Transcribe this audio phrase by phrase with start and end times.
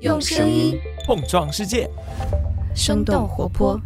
[0.00, 1.88] 用声音碰撞世界，
[2.74, 3.80] 生动活泼。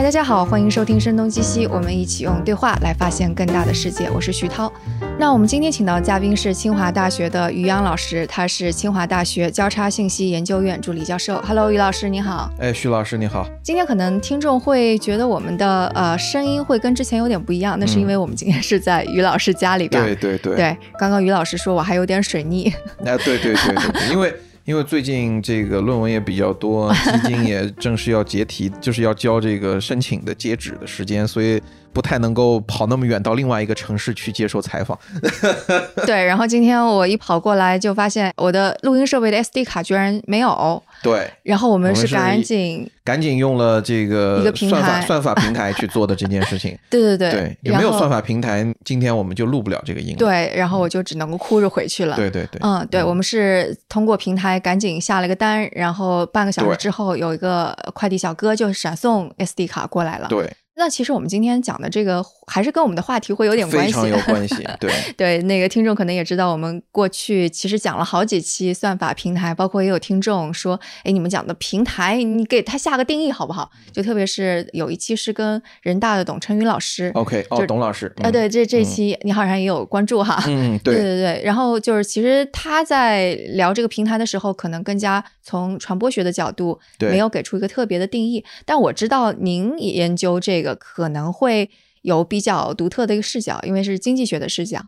[0.00, 4.08] 嗨，大家好，欢迎收听《声东击西》，我们一起用对话来发现更大的世界。
[4.08, 4.72] 我是徐涛。
[5.18, 11.38] 那我们今天请到的嘉宾是清华大学的于洋老师，他是清华大学交叉信息研究院助理教授。
[11.46, 12.50] Hello，于老师，你好。
[12.58, 13.46] 哎，徐老师，你好。
[13.62, 20.02] 今天可能听众会觉得我们的呃声音会跟之前有点不一样，那是因为我们今天是在于老师家里边。
[20.02, 20.56] 对对对。
[20.56, 22.72] 对，刚刚于老师说我还有点水逆。
[23.04, 24.34] 哎，对对对对，因为。
[24.70, 31.60] 因为最近这个论文也比较多，基金也正式要结题， 就是要交这个申请的截止的时间，所以
[31.92, 34.98] 不太能够跑那么远到另外一个城市去接受采访。
[36.06, 40.82] 对，然后今天我一跑过来就发现我的录音设备的 SD 卡居然没有。
[41.02, 46.78] 对，然后我们是赶紧赶紧用了这个一个平台 算法平台去做的这件事情。
[46.90, 50.14] 对对对，对，有没有算法平台，今天我们就录不了这个音。
[50.16, 52.16] 对，然后我就只能够哭着回去了。
[52.16, 60.28] 对对对，嗯，对，我们是通过平台赶紧下了个单，然后半个小时之后有一个快递小哥就闪送 SD 卡过来了。
[60.28, 60.48] 对。
[60.76, 64.66] 那其实我们今天讲的这个还是跟我们的话题会有点关系，非常有关系。
[64.80, 73.70] 对对，那个听众可能也知道，我们过去其实讲了好几期算法平台，包括也有听众说，哎，你们讲的平台，你给他下个定义好不好？
[73.92, 81.42] 就特别是有一期是跟人大的董成宇老师，OK，哦，董老师，啊，对，这这期你好像也有关注哈，嗯，对对对。
[81.44, 88.42] 然后就是其实他在聊这个平台的时候，可能更加从传播学的角度，没有给出一个特别的定义。
[88.64, 90.69] 但我知道您研究这个。
[90.74, 91.70] 可能会
[92.02, 94.80] 有比较独特的一个视角，因为是经济学的视角。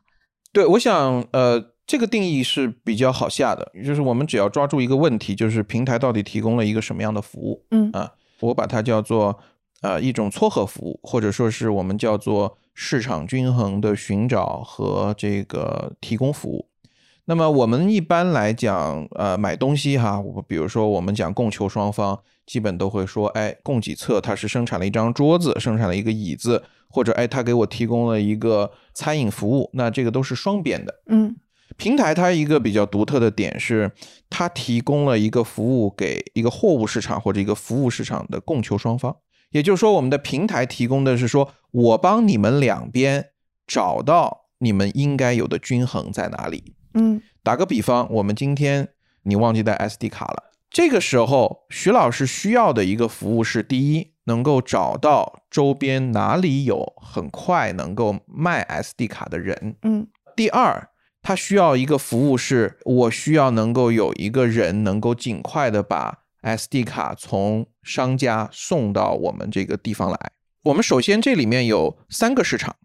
[0.53, 7.65] 对，我想，呃，这个定义是比较好下的，就是我们只要抓住一个问题，就是平台到底提供了一个什么样的服务。
[7.71, 9.39] 嗯啊，我把它叫做
[9.81, 16.69] 呃一种撮合服务，或者说是我们叫做市场均衡的寻找和这个提供服务。
[17.27, 22.21] 那么我们一般来讲，呃，买东西哈，我比如说我们讲供求双方。
[22.45, 30.93] 基本都会说，哎，供给侧它是生产了一张桌子，生产了一个椅子，或者哎，它给我提供了一个餐饮服务，那这个都是双边的。
[31.07, 31.37] 嗯，
[31.77, 33.93] 平台它一个比较独特的点是，
[34.29, 39.17] 它提供了一个服务给一个货物市场或者一个服务市场的供求双方，
[39.53, 43.29] 也就是说，我们的平台提供的是说我帮你们两边
[43.69, 46.75] 找到你们应该有的均衡在哪里。
[46.95, 48.89] 嗯，打个比方，我们今天
[49.23, 50.53] 你忘记带 SD 卡了。
[50.71, 60.89] 这个时候，徐老师需要的一个服务是：第一，能够找到周边哪里有很快能够卖 SD 卡的人；嗯，第二，
[61.21, 70.33] 他需要一个服务是，我需要能够有一个人能够尽快的把 SD 卡从商家送到我们这个地方来。
[70.65, 72.77] 我们首先这里面有三个市场，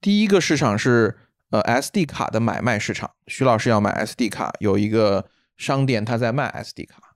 [0.00, 1.18] 第一个市场是
[1.50, 7.14] 呃 SD 卡的买卖市场，徐老师要买 SD 卡，有一个商店他在卖 SD 卡。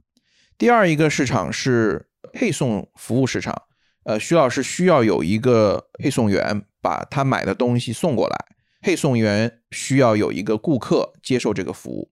[0.57, 3.63] 第二一个市场是配送服务市场，
[4.05, 8.37] 呃，徐老师需要有一个配送员把他买的东西送过来，
[8.81, 12.11] 配送员需要有一个顾客接受这个服务。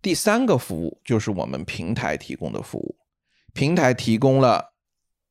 [0.00, 2.96] 第三个服务就是我们平台提供的服务，
[3.52, 4.72] 平台提供了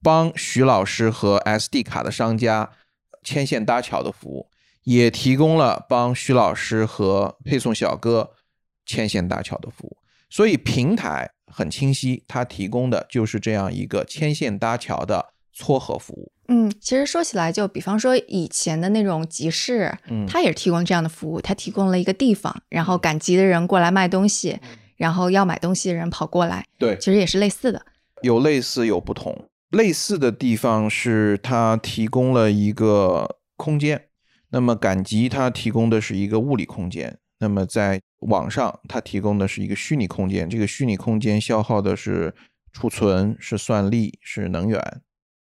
[0.02, 2.72] 帮徐老师和 SD 卡的商家
[3.24, 4.50] 牵线搭桥的服务，
[4.84, 8.32] 也提供了帮徐老师和配送小哥
[8.86, 9.98] 牵线搭桥的服务，
[10.30, 11.32] 所以平台。
[11.54, 16.32] 很清晰，它提供的就是这样一个牵线搭桥的撮合服务。
[16.48, 24.58] 嗯，其实说起来，就比方说以前的那种集市，嗯，它也是提供这样的服务，它提供了一个地方，然后赶集的人过来卖东西，
[24.96, 26.66] 然后要买东西的人跑过来。
[26.80, 27.86] 对，其实也是类似的。
[28.22, 29.50] 有类似，有不同。
[29.72, 34.06] 类似的地方是它提供了一个空间，
[34.52, 37.18] 那么赶集它提供的是一个物理空间。
[37.40, 42.36] 那么在网上，它提供的是一个虚拟空间，这个虚拟空间消耗的是
[42.72, 45.02] 储存、是算力、是能源，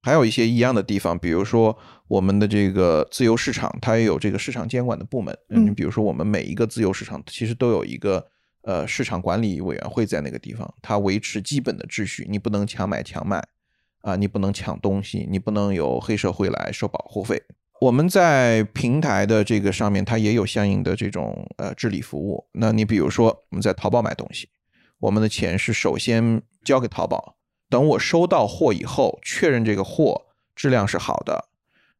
[0.02, 5.38] 还有一些一样的地方，比如说我们的这个自由市场，它也有这个市场监管的部门。
[5.50, 8.26] 嗯，比如说我们每一个自由市场其实都有一个
[8.64, 13.46] 呃市场管理委员会在那个地方，它维持基本的秩序，你不能强买强卖
[14.02, 17.44] 啊，你不能抢东西，你不能有黑社会来收保护费。
[17.82, 22.48] 我们在平台的这个上面，它也有相应的这种呃治理服务。
[22.54, 24.50] 那你比如说，我们在淘宝买东西，
[25.00, 27.36] 我们的钱是首先交给淘宝，
[27.70, 30.22] 等我收到货以后，确认这个货
[30.56, 31.50] 质量是好的，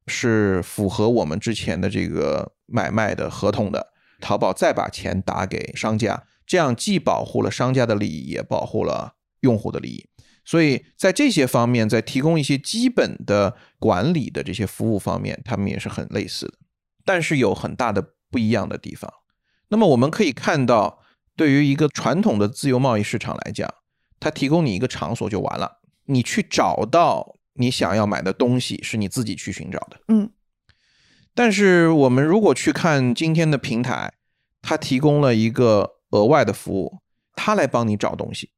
[0.08, 3.92] 是符合我们之前的这个买卖的合同的，
[4.22, 10.08] 淘宝再把钱打给商家，这样既保护了商家的利益，也保护了用户的利益。
[10.46, 16.54] 所以在这些方面，在提供一些基本的管理的这些服务方面，他们也是很类似的，
[17.04, 19.12] 但是有很大的不一样的地方。
[19.70, 21.00] 那么我们可以看到，
[21.36, 23.68] 对于一个传统的自由贸易市场来讲，
[24.20, 30.00] 它提供你一个场所就完了，你去找到你想要买的东西是你自己去寻找的。
[30.10, 30.30] 嗯，
[31.34, 34.14] 但是我们如果去看今天的平台，
[34.62, 37.00] 它提供了一个额外的服务，
[37.34, 38.52] 它来帮你找东西。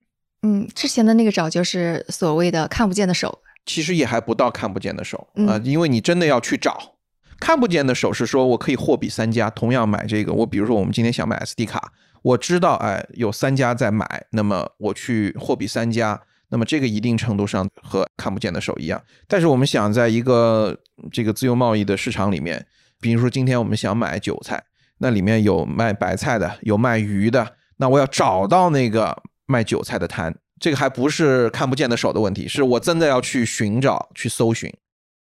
[0.43, 6.93] 嗯，之前的那个找就是所谓的看不见的手，其实也还不到看不见的手嗯啊、因为你真的要去找。
[7.39, 11.91] 看不见的手是说我可以货比三家，同样买这个，我比如说我们今天想买 SD 卡，
[12.23, 16.19] 我知道哎有三家在买，那么我去货比三家，
[16.49, 18.99] 那么这个一定程度上和看不见的手一样。
[19.27, 20.75] 但是我们想在一个
[21.11, 22.65] 这个自由贸易的市场里面，
[22.99, 24.63] 比如说今天我们想买韭菜，
[24.97, 34.71] 那里面有卖白菜的，有卖鱼的，那我要找到那个卖韭菜的摊，这个还不是看不见的手的问题，是我真的要去寻找、去搜寻。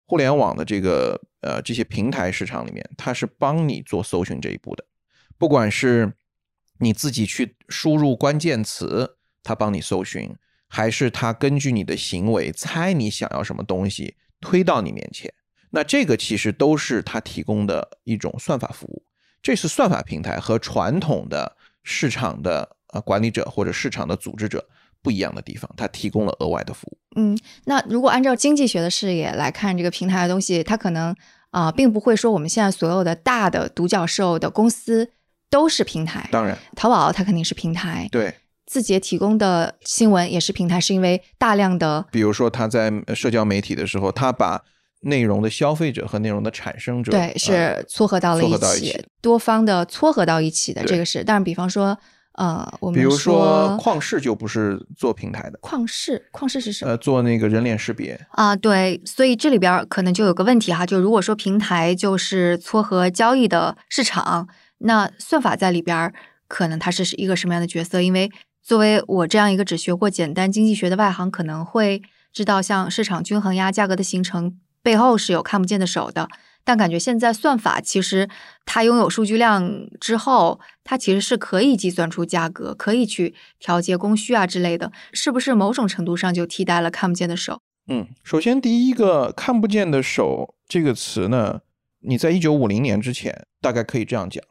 [0.07, 4.85] 互联网的这个呃这些平台市场里面，它是帮你做搜寻这一步的，
[5.37, 6.13] 不管是
[6.79, 10.35] 你自己去输入关键词，它帮你搜寻，
[10.67, 15.33] 还是它根据你的行为猜你想要什么东西推到你面前，
[15.69, 19.05] 那这个其实都是它提供的一种算法服务。
[19.41, 24.67] 这是算法平台和传统的市场的呃管理者或者市场的组织者
[25.01, 26.97] 不一样的地方，它提供了额外的服务。
[27.15, 31.15] 嗯，那如果按照经济学的视野来看这个平台的东西，它可能
[31.51, 35.11] 啊、并不会说我们现在所有的大的独角兽的公司
[35.49, 36.29] 都是平台。
[36.31, 38.33] 当然，淘宝它肯定是平台，对，
[38.65, 44.63] 字节提供的新闻也是平台，是因为大量的比如说他在社交媒体的时候，他把
[45.01, 51.21] 内容的消费者和内容的产生者对呃是撮合到了一起，多方的撮合到一起的，这个是。
[51.21, 51.97] 但是比方说，
[52.33, 56.91] 呃，我们比如说说旷视就不是做平台的，旷视，旷视是什么？
[56.91, 64.47] 呃，做那个人脸识别，啊，对，所以这里边可能就有个问题哈，就如果说平台就是撮合交易的市场，
[64.79, 66.13] 那算法在里边
[66.47, 68.01] 可能它是一个什么样的角色？
[68.01, 68.31] 因为
[68.63, 72.01] 作为我这样一个只学过简单经济学的外行，可能会
[72.31, 76.29] 知道像市场均衡呀、价格的形成背后是有看不见的手的。
[76.71, 78.29] 但感觉现在算法其实
[78.63, 87.59] 它拥有数据量之后，它其实是可以计算出价格，可以去调节供需啊之类的，是不是某种程度上就替代了看不见的手？
[87.89, 91.59] 嗯，首先第一个看不见的手这个词呢，
[92.03, 94.41] 你在一九五零年之前大概可以这样讲，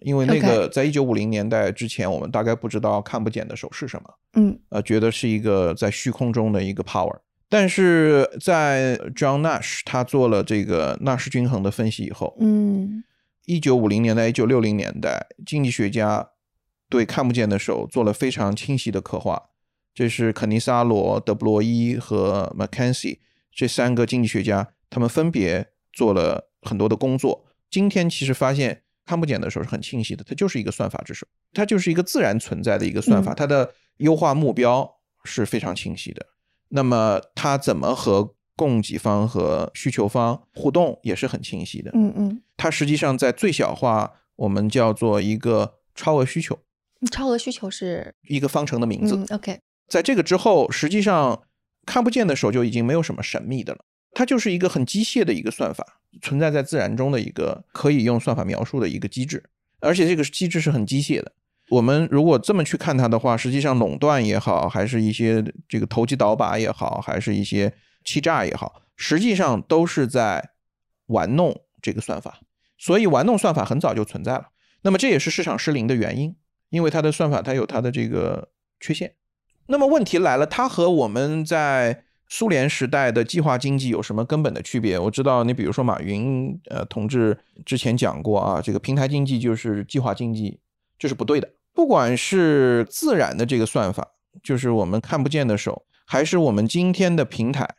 [0.00, 7.18] 因为那个在一九五零年代之前，我们大概不知道看不见的手是什么，嗯呃，觉得是一个在虚空中的一个 power。
[7.48, 13.02] 但是在 John Nash 他做了这个纳什均衡的分析以后，嗯
[13.46, 16.30] 一九五零年代、一九六零年代，经济学家
[16.90, 19.50] 对看不见的手做了非常清晰的刻画。
[19.94, 23.18] 这是肯尼斯阿罗、德布罗伊和 Mackenzie
[23.50, 27.46] 这三个经济学家，他们分别做了很多的工作。
[27.70, 34.88] 今天其实发现看不见的手是很清晰的，它就是一个算法之手，它就是一个自然存在的一个算法，嗯它的优化目标
[35.24, 36.26] 是非常清晰的。
[36.68, 41.90] 那么它怎么和供给方和需求方互动也是很清晰的。
[41.94, 46.58] 嗯嗯，它实际上在最小化，我们叫做一个超额需求，
[47.10, 49.14] 超额需求是一个方程的名字。
[49.14, 51.42] 嗯 OK，在这个之后，实际上
[51.86, 59.44] 看不见的手就已经没有什么神秘的了，它就是一个很机械的一个算法，存在在自然中的一个可以用算法描述的一个机制，
[59.80, 61.32] 而且这个机制是很机械的。
[61.70, 67.72] 我们如果这么去看它的话，实际上垄断也好，还是一些这个投机倒把也好，还是一些
[68.04, 70.50] 欺诈也好，实际上都是在
[71.06, 72.40] 玩弄这个算法。
[72.78, 74.48] 所以玩弄算法很早就存在了。
[74.82, 76.36] 那么这也是市场失灵的原因，
[76.70, 79.14] 因为它的算法它有它的这个缺陷。
[79.66, 84.98] 那么问题来了，它和我们在苏联时代的计划经济有什么根本的区别？
[84.98, 90.60] 我知道你比如说马云呃同志之前讲过啊，这个平台经济就是计划经济，
[90.98, 91.50] 这是不对的。
[91.78, 97.76] 不管是自然的这个算法，就是我们看不见的手，还是我们今天的平台，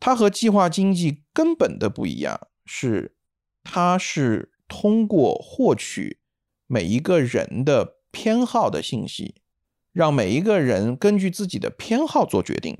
[0.00, 3.14] 它和计划经济根本的不一样，是
[3.62, 6.18] 它是通过获取
[6.66, 9.36] 每一个人的偏好的信息，
[9.92, 12.76] 让每一个人根据自己的偏好做决定。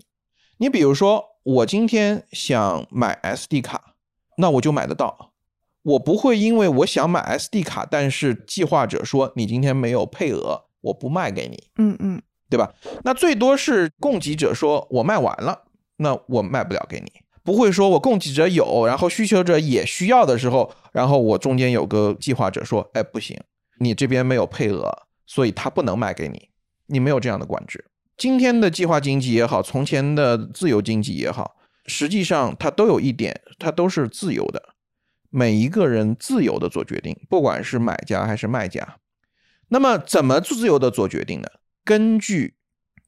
[0.56, 3.94] 你比如说，我今天想买 SD 卡，
[4.38, 5.34] 那我就买得到。
[5.82, 12.20] 我不会因为我想买 SD 卡，但是计划者说你今天没有配额，我不卖给你，嗯嗯
[12.50, 12.72] 对吧？
[13.04, 15.64] 那最多是供给者说我卖完了，
[15.98, 17.10] 那我卖不了给你。
[17.44, 23.40] 不会说我供给者有，然后需求者也需要的时候，然后我中间有个计划者说，哎，不行，
[23.80, 24.90] 你这边没有配额，
[25.26, 26.50] 所以他不能卖给你，
[26.88, 27.86] 你没有这样的管制。
[28.18, 31.56] 今天的计划经济也好，从前的自由经济也好，
[31.86, 34.62] 实际上它都有一点，它都是自由的，
[35.30, 38.96] 每一个人自由的做决定，不管是买家还是卖家。
[39.68, 41.48] 那么怎么自由的做决定呢？
[41.84, 42.54] 根据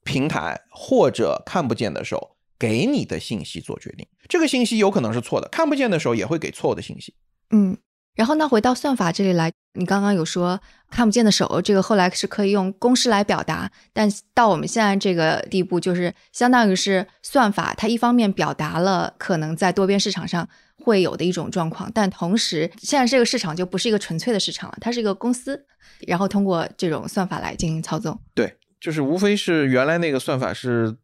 [0.05, 7.15] 平台或者看不见的手给你的信息做决定，这个信息有可能是错的，看不见的手也会给错误的信息。
[7.50, 7.77] 嗯。
[8.17, 10.61] 然后呢，回到算法这里来，你刚刚有说
[10.91, 20.47] 看不见的手，这个后来是可以用公式来表达，但到我们现在这个地步，就是相当于是算法，它一方面表达了可能在多边市场上
[20.82, 25.64] 会有的一种状况，但同时现在这个市场就不是一个纯粹的市场了，它是一个公司，
[26.06, 28.18] 然后通过这种算法来进行操纵。
[28.34, 30.96] 对，就是无非是原来那个算法是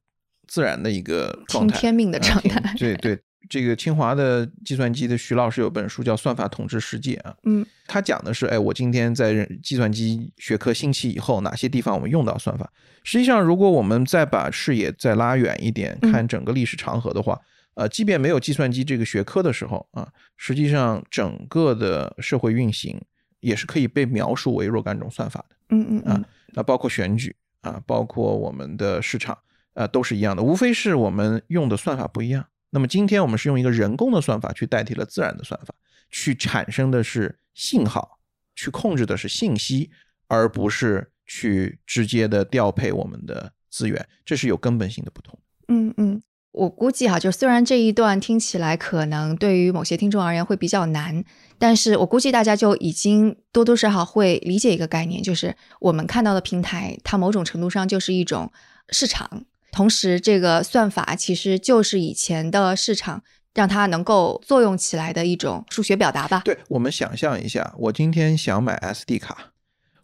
[0.47, 2.61] 自然的一个状态，听天命的状态。
[2.79, 3.19] 对对。
[3.49, 12.69] 这个清华的计算机的徐老师有本书叫《算法统治世界》啊，嗯，他讲的是，哎，我今天在计算机学科兴起以后，哪些地方我们用到算法？
[13.05, 17.41] 实际上，如果我们再把视野再拉远一点，看整个历史长河的话，
[17.77, 23.01] 呃，即便没有计算机这个学科的时候啊，实际上整个的社会运行
[23.41, 29.37] 也是可以被描述为若干种算法的，嗯嗯啊，那包括选举啊，包括我们的市场
[29.75, 32.47] 啊，都是一样的，无非是我们用的算法不一样。
[32.71, 35.75] 那么今天我们是用一个人工的算法去代替了自然的算法，
[36.11, 38.19] 去产生的是信号，
[38.55, 39.91] 去控制的是信息，
[40.29, 45.39] 而不是去直接的调配我们的资源，这是有根本性的不同。
[45.69, 46.23] 嗯嗯，
[46.57, 51.23] 我估计哈，就虽然这一段听起来可能对于某些听众而言会比较难，
[51.59, 58.51] 但是我估计大家就已经多多少少会理解一个概念，就是我们看到的平台，它某种程度上就是一种
[58.89, 59.45] 市场。
[59.71, 63.23] 同时，这个算法其实就是以前的市场
[63.53, 66.41] 让它能够作用起来的一种数学表达吧。
[66.43, 69.53] 对，我们想象一下，我今天想买 SD 卡，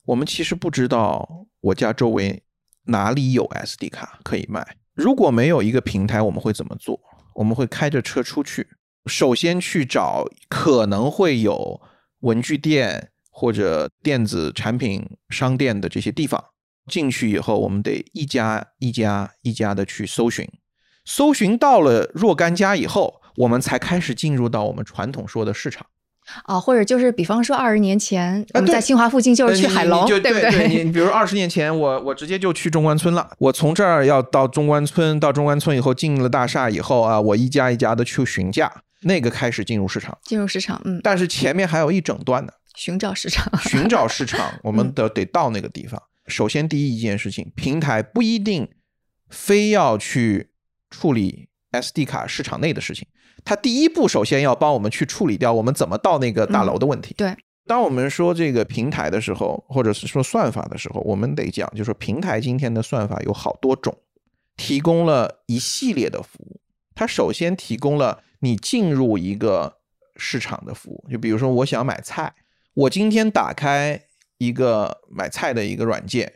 [0.04, 2.42] 我们其实不知道我家周围
[2.84, 4.76] 哪里有 SD 卡可以卖。
[4.94, 7.00] 如果没有一个平台，我们会怎么做？
[7.34, 8.68] 我们会开着车出去，
[9.06, 11.80] 首先去找可能会有
[12.20, 16.44] 文具店或者电子产品商店的这些地方。
[16.88, 20.46] 进去以后，我们得一家一家一家的去搜寻，
[21.04, 25.86] 搜寻到了若干家以后，我们才开始进入到我们传统说的市场。
[26.44, 30.68] 啊，或者就是比方说二十年前，我们在清华附近就是去海龙，对不对？
[30.68, 33.30] 你比如二十年前，我我直接就去中关村了。
[33.38, 38.72] 我从这儿要到中关村，到中关村以后进了大厦以后啊，我一家一家的去询价，
[39.02, 40.16] 那个开始进入市场。
[40.24, 41.00] 进入市场，嗯。
[41.02, 46.00] 但是前面还有一整段呢，寻找市场，寻找市场， 我们得得到那个地方。
[46.26, 48.68] 首先，第一一件事情，平台不一定
[49.28, 50.50] 非要去
[50.88, 53.06] 处理 SD 卡市场内的事情。
[53.44, 57.14] 它第一步首先要帮我们去处理掉我们怎么到那个大楼的问题。
[57.16, 57.34] 对，
[57.66, 63.96] 当我们说这个平台的时候，或者是说算法的时候，我们得讲，就是说平台今天的算法有好多种，
[64.56, 66.60] 提供了一系列的服务。
[66.94, 69.78] 它首先提供了你进入一个
[70.16, 72.34] 市场的服务，就比如说我想买菜，
[72.74, 74.02] 我今天打开。
[74.38, 76.32] 一个买菜的一个软件，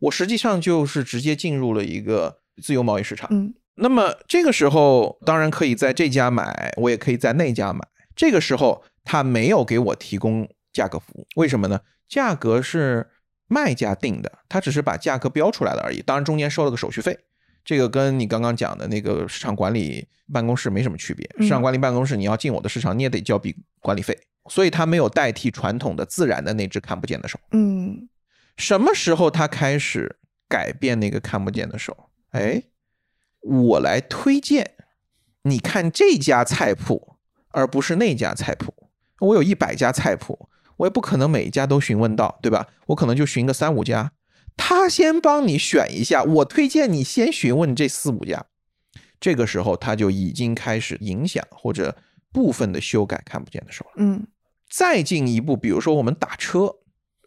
[0.00, 3.26] 我实际上就是直接进入了一个自由贸易市场。
[3.32, 7.80] 嗯，那么这个时候当然可以在这家买，我也可以在那家买。
[8.16, 11.80] 这个时候他没有给我提供价格服务，为什么呢？
[12.08, 13.08] 价格是
[13.46, 16.02] 卖家定的，他只是把价格标出来了而已。
[16.02, 17.18] 当然中间收了个手续费，
[17.64, 21.28] 这个跟你刚刚讲的那个市场管理办公室没什么区别。
[21.38, 24.18] 市场管理办公室你要进我的市场，你也得交笔管理费。
[24.48, 27.38] 所以他没有代替传统的自然的那只看不见的手。
[27.52, 28.08] 嗯，
[28.56, 30.16] 什么时候他开始
[30.48, 31.94] 改变那个看不见的手？
[32.30, 32.62] 哎，
[33.40, 34.72] 我来推荐，
[35.42, 37.16] 你看这家菜谱，
[37.50, 38.74] 而不是那家菜谱。
[39.20, 42.68] 我有一百家菜谱，我也不可能每一家都询问到，对吧？
[42.86, 44.12] 我可能就询个三五家，
[44.56, 48.46] 他先帮你选一下，我推荐你先询问这四五家。
[49.20, 51.96] 这个时候他就已经开始影响或者
[52.32, 53.92] 部分的修改看不见的手了。
[53.96, 54.26] 嗯。
[54.70, 56.76] 再进一步，比如说我们打车，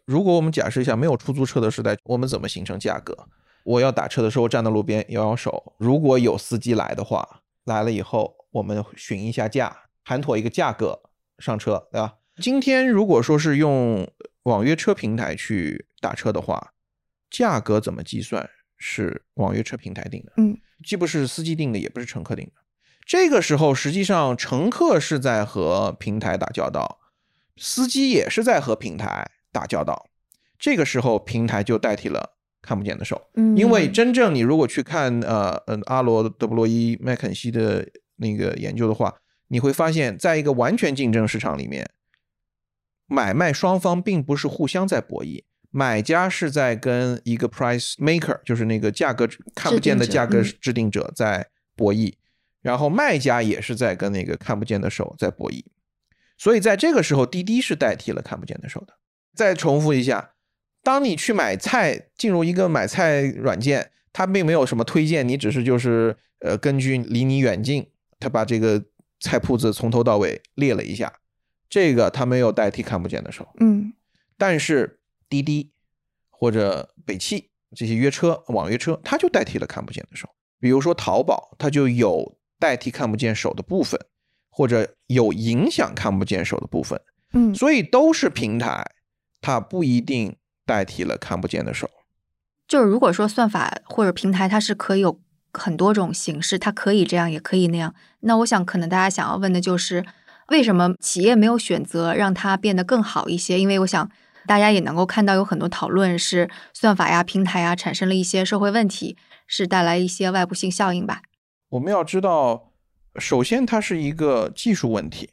[0.04, 3.26] 如果我们假设一下没有出租车的时代，我们怎么形成价格？
[3.64, 11.00] 我要打车的时候站在路边摇摇手，如果有司机来的话，来了以后我们询一下价，谈妥一个价格
[11.38, 12.14] 上车，对吧？
[12.36, 14.10] 今天如果说是用
[14.44, 16.72] 网约车平台去打车的话，
[17.30, 22.62] 价格怎么计算是网约车平台定的，嗯，既不是司机定的，也不是乘客定的。
[23.06, 26.98] 这个时候实际上乘客是在和平台打交道。
[27.58, 30.08] 司机也是在和平台打交道，
[30.58, 33.20] 这个时候平台就代替了看不见的手。
[33.34, 39.14] 嗯，因为真正你如果去看呃嗯阿罗德布洛伊麦肯锡的那个研究的话，
[39.48, 41.90] 你会发现在一个完全竞争市场里面，
[43.06, 52.14] 买卖双方并不是互相在博弈，买家是在跟一个 price maker，就是那个价格看不见的价格制定者在博弈，
[52.62, 55.64] 然后卖家也是在跟那个看不见的手在博弈。
[56.38, 58.94] 所以在这个时候，滴滴是代替了看不见的手的。
[59.34, 60.31] 再重复一下，
[60.82, 67.86] 当你去买菜，进入一个买菜软件，它并没有什么推荐，你只是就是呃根据离你远近，
[68.18, 68.84] 它把这个
[69.20, 71.12] 菜铺子从头到尾列了一下，
[71.68, 73.48] 这个它没有代替看不见的手。
[73.60, 73.92] 嗯，
[74.36, 74.98] 但是
[75.28, 75.70] 滴滴
[76.30, 80.28] 或者北汽这些约车、网约车，它就代替了看不见的手。
[80.58, 83.98] 比如说淘宝，它就有代替看不见手的部分，
[84.50, 87.00] 或者有影响看不见手的部分。
[87.32, 88.84] 嗯，所以都是平台，
[89.40, 91.88] 它不一定代替了看不见的手。
[92.68, 95.20] 就是如果说算法或者平台，它是可以有
[95.52, 97.94] 很多种形式，它可以这样，也可以那样。
[98.20, 100.04] 那我想，可能大家想要问的就是，
[100.48, 103.60] 为什么企业没有选择让它变得更好一些？
[103.60, 104.10] 因为我想
[104.46, 109.16] 大家也能够看到，有很多讨论是算法呀、平台呀产生了一些社会问题，
[109.46, 111.22] 是带来一些外部性效应吧。
[111.68, 112.72] 我们要知道，
[113.16, 115.30] 首先它是一个技术问题。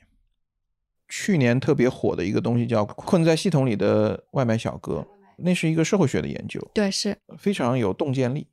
[1.08, 5.08] 去年特别火的一个东西叫“困在系统里的外卖小哥”，
[5.44, 8.48] 那是一个社会学的研究，对，是非常有洞见力。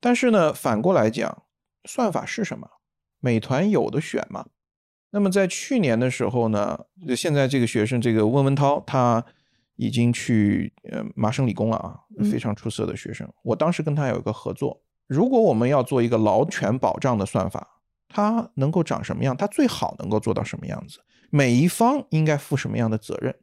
[0.00, 1.44] 但是呢，反过来讲，
[1.84, 2.68] 算法是什么？
[3.20, 4.46] 美团有的选吗？
[5.10, 9.24] 那么在去年的时候呢，现在这个学生这个温文涛，他
[9.76, 13.30] 已经去呃麻省理工了啊，非常出色的学生。
[13.42, 19.36] 我当时跟他有一个合作，如果我们要做一个劳权保障的算法，它能够长什么样？
[19.36, 20.98] 它最好能够做到什么样子？
[21.30, 23.34] 每一方应该负什么样的责任？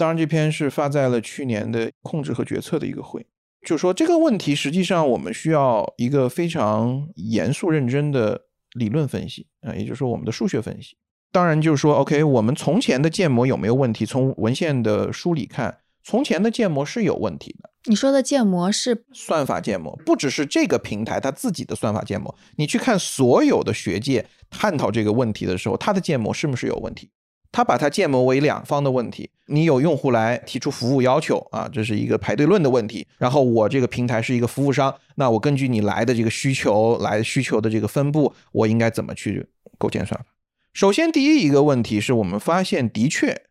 [0.00, 3.26] 当然，这篇是发在了去年的控制和决策的一个会，
[3.66, 10.96] 就说这个问题实际上我们需要一个非常严肃认真的理论分析啊，也就是说我们的数学分析。
[11.30, 14.06] 当然，就是说，OK，我们从前的建模有没有问题？
[14.06, 17.68] 从文献的梳理看，从前的建模是有问题的。
[17.84, 27.10] 你说的建模是算法建模，不只是这个平台它自己的算法建模，你去看所有的学界探讨这个问题的时候，它的建模是不是有问题？
[27.52, 33.06] 他把它建模为两方的问题，你有用户来提出服务要求啊，这是一个排队论的问题。
[33.18, 39.46] 然后我这个平台是一个服务商，那我根据你来的这个需求来需求的这个分布，我应该怎么去
[39.78, 40.26] 构建算法？
[40.72, 43.42] 首先，第一一个问题是我们发现，的确，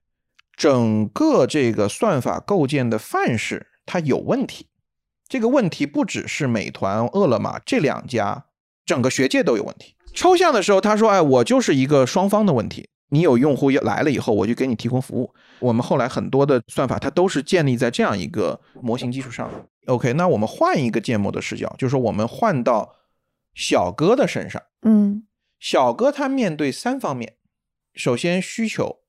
[0.55, 4.67] 整个这个算法构建的范式它有问题。
[5.27, 8.45] 这个问题不只是美团、饿了么这两家，
[8.85, 9.95] 整个学界都有问题。
[10.13, 15.33] 抽象的时候，他说：“哎，我就是一个双方的问题。”你有用户要来了以后，我就给你提供服务。
[15.59, 19.49] 我们后来很多的算法，它都是建立在这样一个模型基础上。
[19.87, 22.95] OK，那我们换一个建模的视角，就是说我们换到
[23.55, 24.61] 小哥的身上。
[24.83, 25.25] 嗯，
[25.59, 27.37] 小哥他面对三方面：
[27.95, 28.99] 首先需求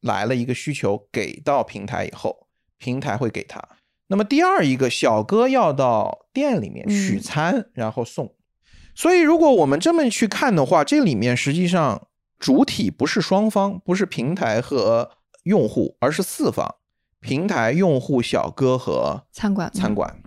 [0.00, 3.62] 来了一个需求给到平台以后，平台会给他。
[4.06, 8.34] 那么第二一个，小哥要到店里面取餐，然后送。
[8.94, 12.08] 所以如果我们这么去看的话，这里面实际上。
[12.38, 15.10] 主体不是双方，不是平台和
[15.44, 16.76] 用户，而是四方：
[17.20, 19.70] 平台、用户、小哥和餐馆。
[19.72, 20.22] 餐馆。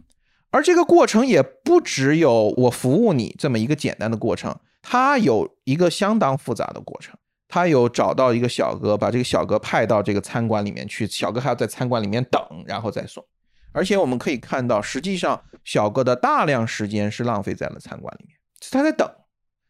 [0.49, 7.15] 而这个过程也不只有我服务你这么一个简单的过程，它有一个相当复杂的过程。
[7.49, 13.23] 他有找到一个小哥，把这个小哥派到这个餐馆里面去，小哥还要在餐馆里面等，然后再送。
[13.71, 18.35] 而且我们可以看到，实际上小哥的大量时间是浪费在了餐馆里面，
[18.69, 19.09] 他在等。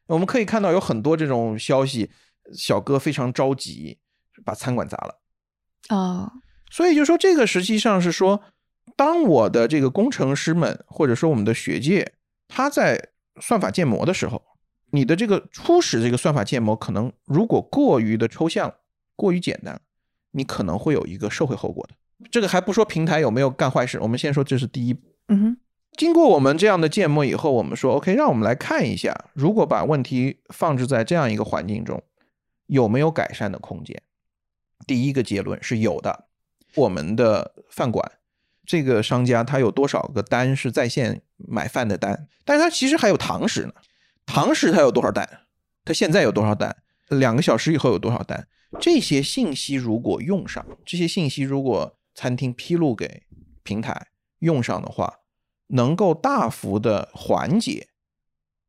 [0.08, 2.10] 我们可以看到有很多这种消息。
[2.53, 3.99] 小哥非常着急，
[4.45, 5.19] 把餐馆砸了。
[5.89, 6.31] 哦，
[6.69, 8.41] 所以就说这个实际上是说，
[8.95, 12.13] 当我的这个工程师们或者说我们的学界，
[12.47, 14.41] 他在算法建模的时候，
[14.91, 18.73] 你的这个初始这个算法建模可能如果过于的抽象、
[19.15, 19.81] 过于简单，
[20.31, 21.95] 你可能会有一个社会后果的。
[22.31, 25.15] 这个还不说平台有没有干坏事，我们先说这是第一步。
[25.27, 25.57] 嗯哼。
[25.95, 32.03] 经过我们这样的建模以后，我们说 OK，让我们来看一下，如果把问题放置在这样一个环境中。
[32.67, 34.01] 有没有改善的空间？
[34.86, 36.27] 第一个结论是有的。
[36.75, 38.12] 我们的饭馆
[38.65, 42.27] 这个商家他有多少个单是在线买饭的单？
[42.45, 43.73] 但是他其实还有堂食呢。
[44.25, 45.27] 堂食他有多少单？
[45.84, 46.75] 他现在有多少单？
[47.08, 48.47] 两个小时以后有多少单？
[48.80, 53.23] 这些信息如果用上，这些信息如果餐厅披露给
[53.63, 54.08] 平台
[54.39, 55.21] 用上的话，
[55.67, 57.88] 能够大幅的缓解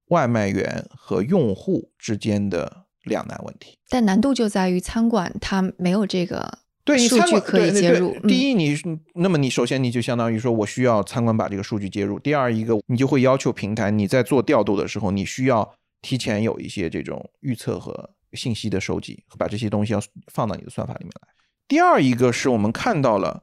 [0.07, 2.88] 外卖员和用户之间的。
[3.09, 8.17] 两难问题，但难度就在于餐馆它没有这个对数据可以接入。
[8.21, 8.79] 第一，你
[9.15, 12.19] 那么你首先你就相当于说我需要餐馆把这个数据接入。
[12.21, 20.01] 第二一个，你就会要求平台你在做调度的时候，你需要提前有一些这种预测和信息的收集，把这些东西要
[20.33, 21.29] 放到你的算法里面来。
[21.67, 23.43] 第二一个是我们看到了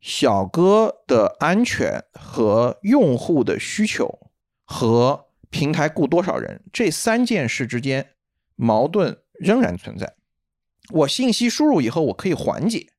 [0.00, 4.18] 小哥的安全和用户的需求
[4.66, 8.06] 和平台雇多少人这三件事之间。
[8.62, 10.14] 矛盾仍然存在。
[10.90, 12.92] 我信息输入以后，我可以缓解，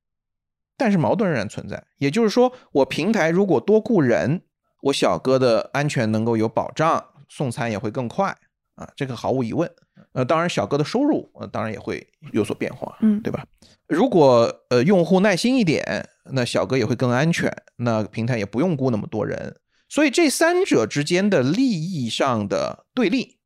[0.76, 1.86] 但是矛盾仍然存在。
[1.97, 4.41] 也就是说，我平台如果多雇人，
[4.82, 8.38] 我小哥的安全能够有保障，送餐也会更快
[8.76, 9.71] 啊，这个毫无疑问。
[10.12, 13.45] 呃，当然小哥的收入呃当然也会有所变化，嗯，对吧？
[13.88, 19.56] 如果呃用户耐心一点，那小哥也会更安全，那平台也不用雇那么多人。
[19.88, 23.38] 所以这三者之间的利益上的对立，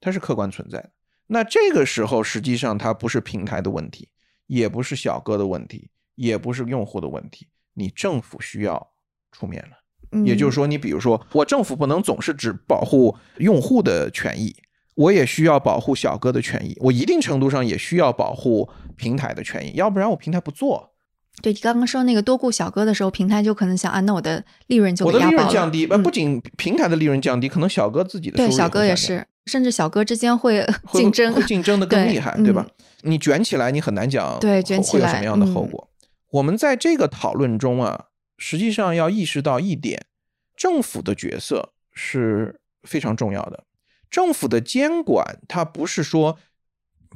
[0.00, 0.90] 它是客观存在的。
[1.28, 4.08] 那这个时候实际上它不是平台的问题，
[4.46, 8.92] 也不是小哥的问题，也不是用户的问题，你政府需要
[9.30, 9.78] 出面了。
[10.26, 14.54] 也就是说，你比如说，我政府不能总是只保护用户的权益，
[14.94, 20.91] 我也需要保护小哥的权益，我一定程度上也需要保护平台的权益，要不然我平台不做。
[21.40, 32.66] 对，你刚刚说那个多雇小哥的时候，平台就可能想啊，那我的利润就我的利润降低，呃，不仅平台的利润降低，可能小哥自己的对小哥也是，甚至小哥之间会 竞争，会竞争的更厉害，对吧？
[33.02, 35.88] 你卷起来，你很难讲对卷起来会有什么样的后果。
[36.32, 40.04] 我们在这个讨论中啊，实际上要意识到一点，
[40.54, 43.64] 政府的角色是非常重要的。
[44.10, 46.38] 政府的监管，它不是说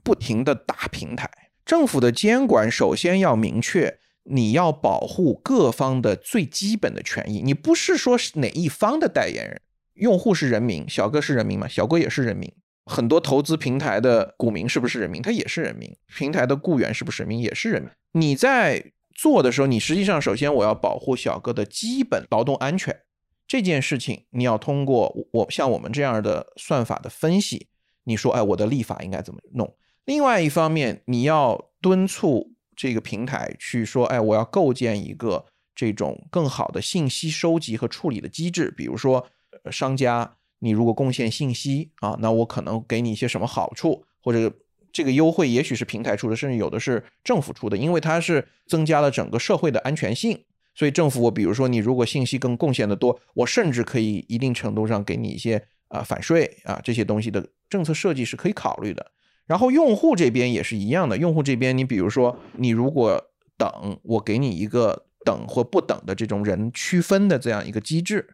[0.02, 1.30] 不停的打平台，
[1.64, 3.98] 政府的监管首先要明确。
[4.28, 9.60] 你要保护各方的最基本的权益，你不是说是哪一方的代言人。
[9.94, 11.66] 用户是人民，小哥是人民吗？
[11.66, 12.52] 小哥也是人民。
[12.84, 15.22] 很多投资平台的股民是不是人民？
[15.22, 15.90] 他也是人民。
[16.06, 17.40] 平台的雇员是不是人民？
[17.40, 17.90] 也是人民。
[18.12, 23.00] 你在做的时候，你实际上首先我要保护小哥的基本劳动安全
[23.48, 27.68] 这件事情，你要通过我像我们这样的算法的分析，
[28.04, 29.74] 你说哎，我的立法应该怎么弄？
[30.04, 32.55] 另外一方面，你要敦促。
[32.76, 38.70] 这个平台去说，哎，我要构建一个这种更好的信息收集和处理的机制。
[38.76, 39.26] 比如说，
[39.72, 44.52] 商家，你如果贡献信息啊，那我可能给你一些什么好处，或者
[44.92, 50.44] 这个优惠也许是平台出的，甚至有的是政府出的，因为它是增加了整个社会的安全性。
[50.74, 59.10] 所以政府，我比如说你如果信息更贡献的多，我甚至可以一定程度上给你一些啊返税啊这些东西的政策设计是可以考虑的。
[59.46, 68.28] 然后用户这边也是一样的，用户这边，你比如说，你如果等，我给你一个等或不等的这种人区分的这样一个机制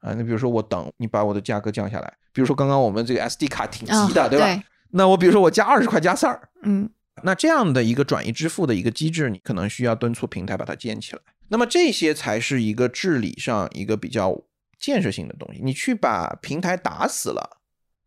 [0.00, 4.64] 啊，那比如说我等，你把我的价格降下来，比如说刚刚我们这个 SD 卡挺急的，对吧？
[4.90, 6.90] 那我比如说我加二十块加三儿，嗯，
[7.22, 11.22] 那这样的一个转移支付的一个机制，你可能需要敦促平台把它建起来。
[11.48, 14.42] 那么这些才是一个治理上一个比较
[14.80, 15.60] 建设性的东西。
[15.62, 17.58] 你去把平台打死了，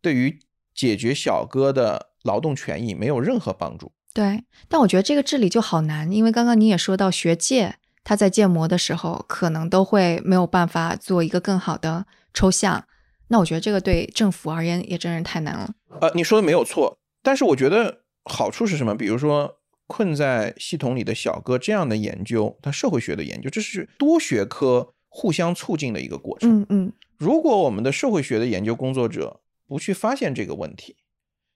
[0.01, 0.37] 对于
[0.75, 2.10] 解决小哥的。
[2.23, 3.91] 劳动权益没有任何帮助。
[4.13, 12.85] 对，但我觉得这个治理就好难，因为刚刚你也说到，学界他在建模的时候，可能都会没有办法做一个更好的抽象。
[13.29, 15.73] 那我觉得这个对政府而言也真是太难了。
[16.01, 18.93] 呃，你说的没有错，但是我觉得好处是什么？
[18.93, 26.61] 比如说困在系统里的小哥这样的研究，它社会学的研究，这是多学科互相促进的一个过程。
[26.61, 30.97] 嗯嗯，如果我们的社会学的研究工作者不去发现这个问题，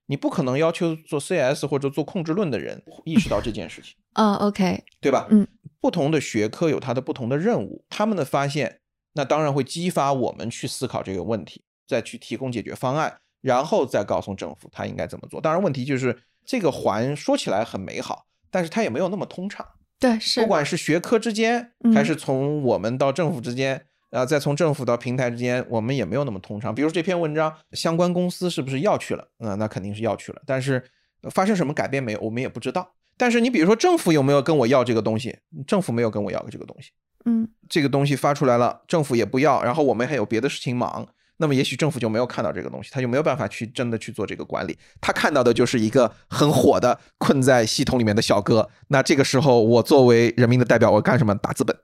[0.08, 5.28] 你不可能要求做 CS 或者做控制论的人意识到这件事情啊，OK，对吧？
[5.30, 5.48] 嗯，
[5.82, 8.80] 不同的学科有它的不同的任务，他们的发现，
[9.14, 15.42] 那当然会激发我们去思考这个问题，再去提供解决方案，然后再告诉政府他应该怎么做。
[15.42, 19.66] 当然，问题就是这个环说起来很美好，但是它也没有那么通畅。
[20.00, 23.70] 对，是，不管是学科之间，还是从我们到政府之间。
[23.72, 23.82] 然
[24.22, 26.74] 后再从政府到平台之间，我们也没有那么通畅。
[26.74, 29.28] 比如这篇文章，相关公司是不是要去了？
[29.40, 30.42] 嗯，那肯定是要去了。
[30.46, 30.84] 但是
[31.32, 32.94] 发生什么改变没有，我们也不知道。
[33.18, 35.38] 但是你比如说政府有没有跟我要这个东西？
[35.66, 36.92] 政府没有跟我要这个东西。
[37.26, 44.78] 嗯，这个东西发出来了，政府也不要，然后我们还有别的事情忙，那么也许政府就没有看到这个东西，他就没有办法去真的去做这个管理。
[45.02, 48.70] 他看到的就是一个很火的困在系统里面的小哥。
[48.90, 51.34] 那这个时候我作为人民的代表，我干什么？
[51.36, 51.76] 打资本。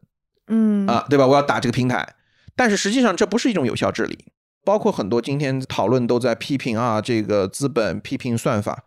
[0.48, 1.26] 嗯啊，对吧？
[1.26, 2.08] 我要打这个平台。
[2.56, 4.26] 但是实际上这不是一种有效治理，
[4.64, 8.86] 包括很多今天讨论都在批评啊，这个资本批评算法，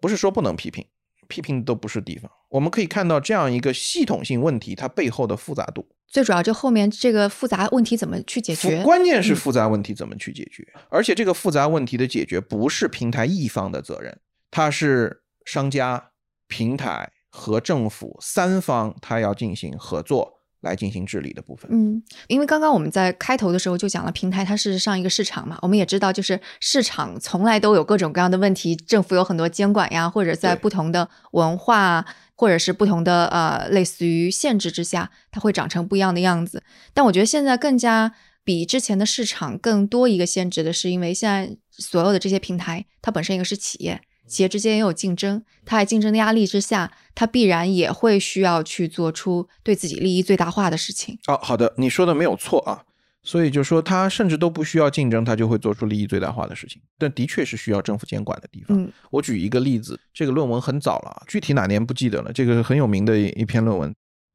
[0.00, 0.86] 不是说不能批评，
[1.28, 2.30] 批评都不是地方。
[2.50, 8.82] 我们可以看到这样一个系统性问题它背后的复杂度，最主要就后面这个复杂问题怎么去解决？
[8.82, 16.10] 关键是复杂问题怎么去解决，而且这个复杂问题的解决不是平台一方的责任，它是商家、
[16.46, 20.40] 平台和政府三方，它要进行合作。
[20.64, 21.70] 来进行治理的部分。
[21.72, 36.64] 嗯，因为刚刚我们在开头的时候就讲了，平台它事实上一个市场嘛，我们也知道，就是市场从来都有各种各样的问题，政府有很多监管呀，或者在不同的文化或者是不同的呃类似于限制之下，它会长成不一样的样子。
[36.92, 51.18] 但我觉得现在更加比之前的市场更多一个限制的是，因为现在所有的这些平台，它本身一个是企业，企业之间也有竞争，它在竞争的压力之下，它必然也会需要去做出对自己利益最大化的事情。
[51.26, 52.84] 哦，好的，你说的没有错啊。
[53.26, 56.82] 所以就说它甚至都不需要竞争，它就会做出利益最大化的事情。
[56.98, 58.86] 但的确是需要政府监管的地方。
[59.10, 62.30] 我举一个例子，这个论文很早了，具体哪年不记得了。
[62.30, 63.94] 这个很有名的一篇论文，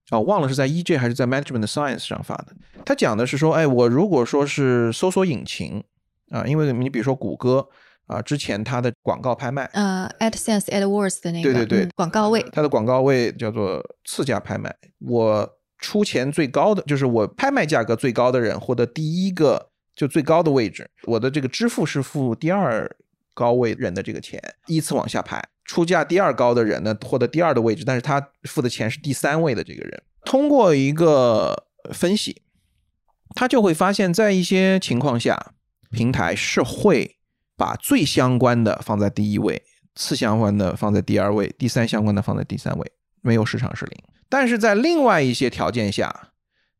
[0.09, 2.47] 哦，忘了是在 EJ 还是在 Management Science 上发的。
[2.83, 5.83] 他讲的是说，哎，我如果说是搜索引擎
[6.31, 7.69] 啊，因为你比如说谷歌
[8.09, 15.55] 啊，之前它的广告拍卖，呃，AdSense AdWords 的那个，对对对，广告位，它的广告位叫做次价拍卖，我。
[15.81, 22.93] 出钱最高的就是我拍卖价格最高的人获得第一个就最高的位置，我的这个支付是付第二
[23.33, 30.03] 高位人的这个钱，依次往下排，出价第二高的人呢获得第二的位置，但是他付的钱是第三位的这个人。
[30.25, 32.41] 通过一个分析，
[33.33, 35.53] 他就会发现，在一些情况下，
[35.91, 37.15] 平台是会
[37.59, 39.61] 把最相关的放在第一位，
[39.93, 42.91] 次相关的放在第二位，第三相关的放在第三位，
[43.21, 44.01] 没有市场是零。
[44.29, 46.29] 但是在另外一些条件下，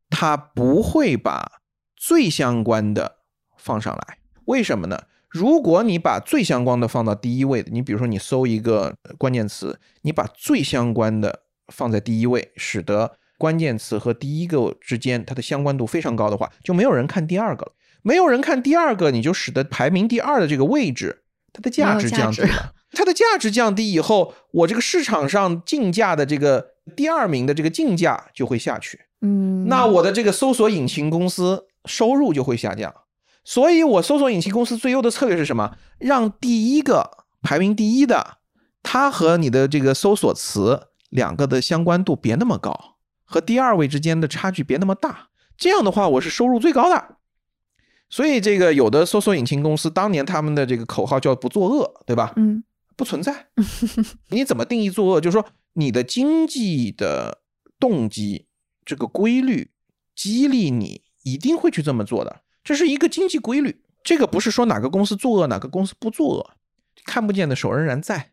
[0.08, 1.60] 它不会把
[1.94, 3.16] 最相关的
[3.58, 4.18] 放上来。
[4.46, 5.02] 为什么呢？
[5.28, 17.72] 如果你把最相关的放到第一位，你比如说你搜一个关键词，你把最相关的放在第一位，使得关键词和第一个之间它的相关度非常高的话，就没有人看第二个了。
[18.02, 22.74] 没有人看第二个，你就使得排名第二的这个位置，它的价值降低了。
[22.92, 26.70] 它的价值降低以后，我这个市场上竞价的这个。
[26.96, 32.92] 第二名的这个竞价就会下去，嗯，那我的这个搜索引擎公司收入就会下降，
[33.44, 35.76] 所以我搜索引擎公司最优的策略是什么？
[36.00, 37.08] 让第一个
[37.42, 38.38] 排名第一的，
[38.82, 47.18] 它和你的这个搜索词两个的相关度别那么高，和第二位之间的差距别那么大，这样的话我是收入最高的。
[48.10, 52.34] 所以这个有的搜索引擎公司当年他们的这个口号叫不作恶，对吧？
[52.36, 52.62] 嗯，
[52.96, 53.46] 不存在。
[54.28, 55.20] 你怎么定义作恶？
[55.20, 55.46] 就是说。
[55.74, 57.42] 你的经济的
[57.78, 58.48] 动机，
[58.84, 59.70] 这个规律
[60.16, 63.80] 激励你一定会去这么做的，这是一个经济规律。
[64.02, 66.50] 这个不是说哪个公司作恶，哪个公司不作恶，
[67.04, 68.32] 看不见的手仍然在。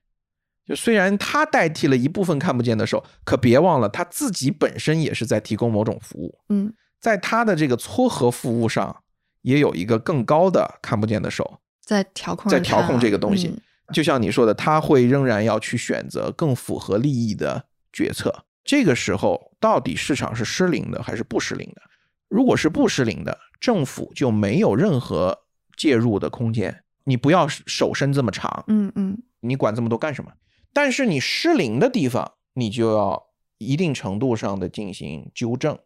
[0.65, 6.39] 就虽然它代替了一部分看不见的手，可别忘了它自己本身也是在提供某种服务。
[6.49, 9.03] 嗯，在它的这个撮合服务上，
[9.41, 13.61] 也有一个更高的看不见的手在调控，在调控这个东西。
[13.93, 18.43] 就像你说的，他会仍然要去选择更符合利益的决策。
[18.65, 21.81] 这个时候，到底市场是失灵的还是不失灵的？
[22.27, 25.45] 如果是不失灵的，政府就没有任何
[25.77, 26.83] 介入的空间。
[27.05, 30.33] 你不要手伸这么长，嗯嗯，你管这么多干什么？
[30.73, 35.79] 但是你失灵的地方，你就要一定程度上的进行纠正。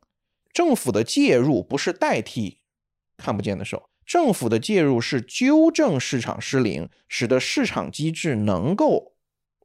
[0.52, 2.61] 政府的介入不是代替
[3.22, 3.88] 看不见的手。
[4.04, 9.14] 政府的介入是纠正市场失灵，使得市场机制能够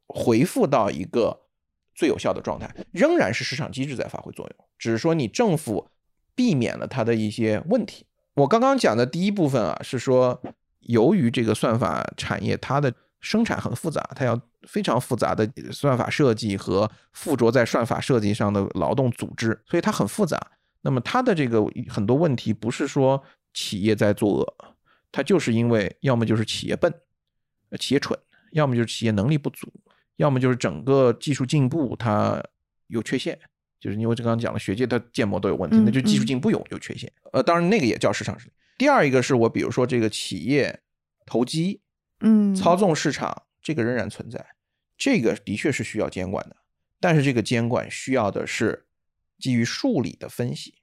[0.06, 1.46] 回复到一个
[1.94, 2.72] 最有效的状态。
[2.92, 5.88] 仍然是市场机制在发挥作用，只是说你政府
[6.36, 8.06] 避免了它的一些问题。
[8.34, 10.40] 我刚刚讲的第一部分啊，是说
[10.80, 20.38] 由于这个算法产业它的生产很复杂，它要非常复杂的算法设计和附着在算法设计上的劳动组织，所以它很复杂。
[20.82, 23.20] 那么它的这个很多问题不是说。
[23.56, 24.74] 企业在作恶，
[25.10, 26.92] 它就是因为要么就是企业笨，
[27.80, 28.18] 企业蠢，
[28.52, 29.72] 要么就是企业能力不足，
[30.16, 32.38] 要么就是整个技术进步它
[32.88, 33.40] 有缺陷，
[33.80, 37.10] 就是因为这刚刚讲了，学界它建模都有问题，那就技术进步有有缺陷。
[37.32, 38.38] 呃，当然那个也叫市场。
[38.76, 40.82] 第二一个是我比如说这个企业
[41.24, 41.80] 投机，
[42.20, 44.44] 嗯，操纵市场，这个仍然存在，
[44.98, 46.56] 这个的确是需要监管的，
[47.00, 48.84] 但是这个监管需要的是
[49.38, 50.74] 基于数理的分析，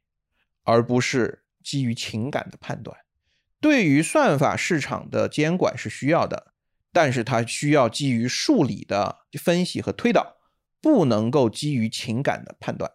[0.64, 1.43] 而不是。
[1.64, 2.98] 基于情感的判断，
[3.60, 6.54] 对于算法市场的监管是需要的，
[6.92, 10.36] 但是它需要基于数理的分析和推导，
[10.82, 12.92] 不能够基于情感的判断。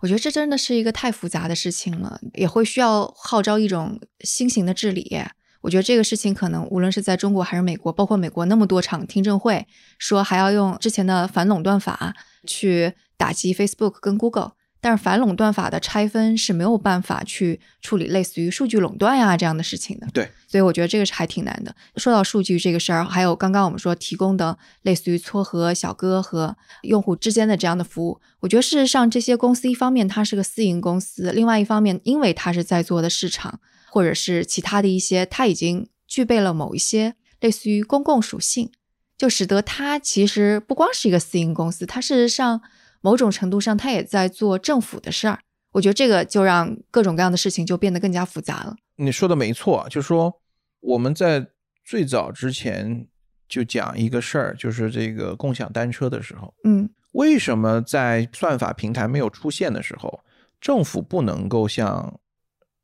[0.00, 5.20] 我觉得这真的是一个太复杂的事情了，也会需要号召一种新型的治理。
[5.60, 9.66] 我觉得这个事情可能无论是在中国还是美国，包括美国那么多场听证会
[9.98, 12.16] 说还要用之前的反垄断法
[12.46, 14.55] 去打击 Facebook 跟 Google。
[14.86, 20.06] 但是反垄断法的拆分是没有办法去处理类似于数据垄断呀这样的事情的。
[20.12, 21.74] 对，所以我觉得这个是还挺难的。
[21.96, 33.58] 说到数据这个事儿，还有刚刚我们说提供的类似于撮合小哥和用户之间的这样的服务，我觉得事实上这些公司一方面它是个私营公司，另外一方面因为它是在做的市场
[33.90, 38.70] 或者是其他的一些，它已经具备了某一些类似于公共属性，
[39.18, 42.62] 就使得它其实不光是一个私营公司，它事实上。
[43.06, 45.38] 某种程度上，他也在做政府的事儿。
[45.70, 48.74] 我觉得这个就让各种各样的事情就变得更加复杂了。
[48.96, 50.40] 你说的没错，就是说
[50.80, 51.46] 我们在
[51.84, 53.06] 最早之前
[53.48, 60.20] 就讲一个事儿，就是这个共享单车的时候，嗯为什么在算法平台没有出现的时候，
[60.60, 62.18] 政府不能够像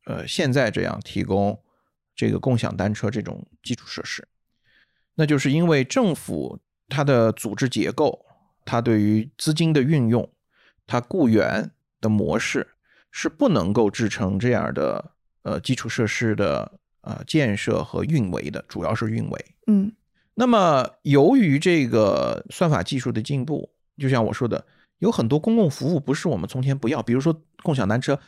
[0.07, 1.61] 呃现在这样提供
[2.15, 4.29] 这个共享单车这种基础设施？
[5.17, 8.25] 那就是因为政府它的组织结构，
[8.65, 10.29] 它对于资金的运用，
[10.87, 11.71] 它雇员
[12.01, 12.69] 的模式
[13.11, 16.73] 是不能够制成这样的呃基础设施的
[17.03, 19.47] 呃建设和运维的，主要是运维。
[19.67, 19.93] 嗯
[20.35, 24.65] 那么，由于这个算法技术的进步，就像我说的，
[24.99, 28.19] 有很多公共服务不是我们从前不要，比如说共享单车，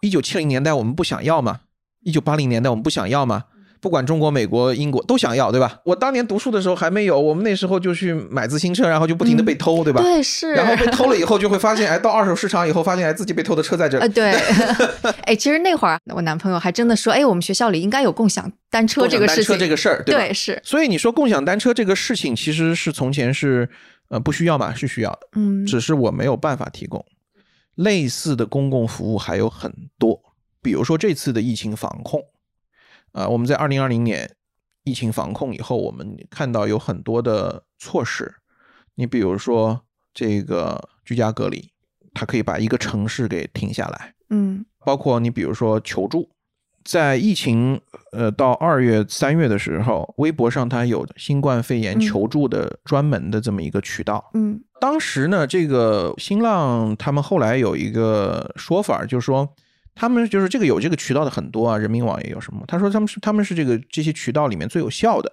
[0.00, 1.60] 一九七零年代我们不想要嘛？
[2.00, 3.44] 一九八零年代我们不想要吗？
[3.84, 5.78] 不管中国、美国、英国都想要，对吧？
[5.84, 10.00] 我当年读书的时候还没有，我们那时候就去买自行车，然后就不停的被偷，对吧？
[10.00, 14.02] 对是，然后被偷了以后，就会发现，哎，到二手市场以后，发现哎自己被偷的车在这里。
[14.02, 14.32] 呃对，
[15.28, 20.20] 哎，其实那会儿我男朋友还真的说，哎，我们学校里应该有共享单车这个事情，共享单车这个事儿，对吧？
[20.22, 23.68] 对是，所以你说共享单车这个事情，其实是从前是
[24.08, 25.28] 呃不需要嘛，是需要的。
[25.36, 27.04] 嗯只是我没有办法提供。
[27.74, 30.18] 类似的公共服务还有很多，
[30.62, 32.22] 比如说这次的疫情防控，
[33.14, 34.28] 啊、我们在二零二零年
[34.82, 38.34] 疫情防控以后，我们看到有很多的措施，
[38.96, 39.80] 你比如说
[40.12, 41.70] 这个居家隔离，
[42.12, 44.66] 它可以把一个城市给停下来，嗯。
[44.84, 46.28] 包括你比如说求助，
[46.84, 47.80] 在疫情
[48.12, 52.00] 呃到二月三月的时候，微博上它有新冠肺炎嗯。
[52.00, 54.28] 求助的专门的这么一个渠道。
[54.34, 54.60] 嗯。
[54.80, 59.48] 当时呢，这个新浪他们后来有一个说法，就是说
[59.94, 65.32] 他们就是这个有这个渠道的很多啊，人民网也有什么，他说他们是他们是这个这些渠道里面最有效的。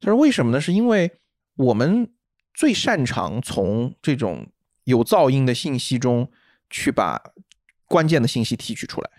[0.00, 0.60] 他说为什么呢？
[0.60, 1.10] 是因为
[1.56, 2.10] 我们
[2.52, 4.46] 最擅长从这种
[4.84, 6.30] 有噪音的信息中
[6.68, 7.20] 去把
[7.86, 9.10] 关键的信息提取出来，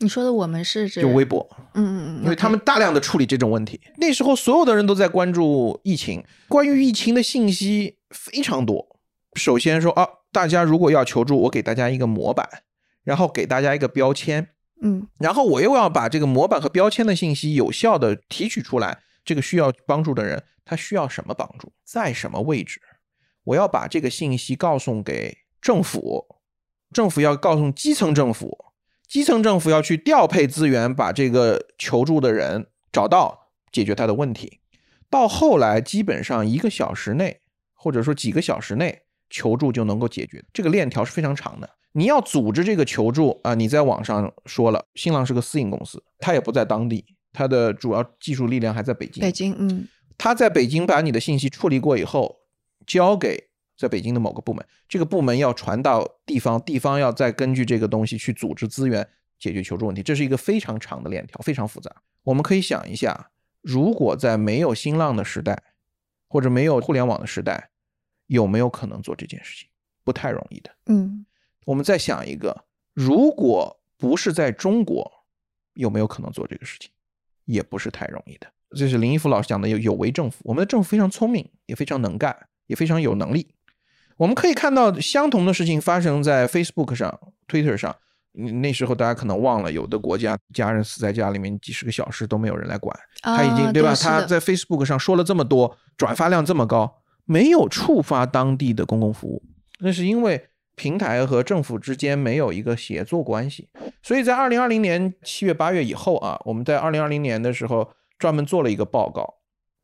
[0.00, 1.48] 你说的我们是指就微博。
[1.74, 3.80] 嗯嗯嗯，因为他们大量的处理这种问题。
[3.96, 9.00] 那时候所有的人都在关注疫情，关于疫情的信息非常多。
[9.34, 12.46] 首先说啊，大家如果要求助，我给大家一个模板，
[13.04, 14.48] 然后给大家一个标签，
[14.82, 18.98] 嗯然后我又要把这个模板和标签的信息有效的提取出来。
[19.24, 22.78] 这个需要帮助的人，他需要什么帮助，在什么位置？
[23.44, 26.26] 我要把这个信息告诉给政府，
[26.92, 28.66] 政府要告诉基层政府，
[29.08, 34.60] 基层政府要去调配资源，把这个求助的人找到，解决他的问题。
[35.08, 37.40] 到后来，基本上一个小时内，
[37.72, 40.44] 或者说几个小时内，求助就能够解决。
[40.52, 41.68] 这个链条是非常长的。
[41.92, 49.20] 你要组织这个求助啊，你在网上说了，新浪是个私营公司，它也不在当地，它的主要技术力量还在北京。
[49.22, 52.36] 北京嗯他在北京把你的信息处理过以后，
[52.86, 59.06] 交给在北京的某个部门，这个部门要传到地方，地方要再根据这个东西去组织资源
[59.40, 61.90] 解决求助问题，这是一个非常长的链条，非常复杂。
[62.22, 65.60] 我们可以想一下，如果在没有新浪的时代，
[66.28, 67.70] 或者没有互联网的时代，
[68.26, 69.68] 有没有可能做这件事情？
[70.04, 70.70] 不太容易的。
[70.86, 71.24] 嗯
[71.64, 75.10] 我们再想一个，如果不是在中国，
[75.74, 76.90] 有没有可能做这个事情？
[77.44, 78.46] 也不是太容易的。
[78.76, 83.54] 这是林毅夫老师讲的有有为政府，我们的政府非常聪明，也非常能干，也非常有能力。
[84.16, 87.94] 我们可以看到相同的事情发生在 Facebook 上、Twitter 上。
[88.36, 93.94] 嗯那时候大家可能忘了，有的国家家人死在家里面几十个小时都没有人来管，他已经、啊对吧？
[93.94, 99.42] 他在 Facebook 上说了这么多，转发量这么高，没有触发当地的公共服务，
[99.80, 103.68] 那是因为平台和政府之间没有一个协作关系。
[104.02, 109.34] 所以在二零二零年七月八月以后啊，我们在二零二零年的时候专门做了一个报告，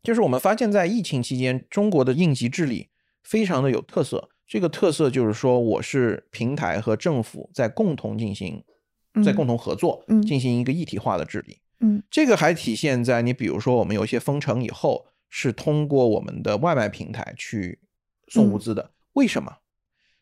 [0.02, 2.88] 就是我们发现，在疫情期间，中国的应急治理
[3.22, 4.30] 非常的有特色。
[4.46, 8.64] 这个特色就是说，我是平台和政府在共同进行，
[9.24, 11.58] 在嗯共同合作嗯进行一个一体化的治理。
[11.78, 17.80] 嗯这个还体现在你比如说，我们有一些封城以后，是通过我们的外卖平台去
[18.28, 18.90] 送物资的。
[19.14, 19.50] 为什么？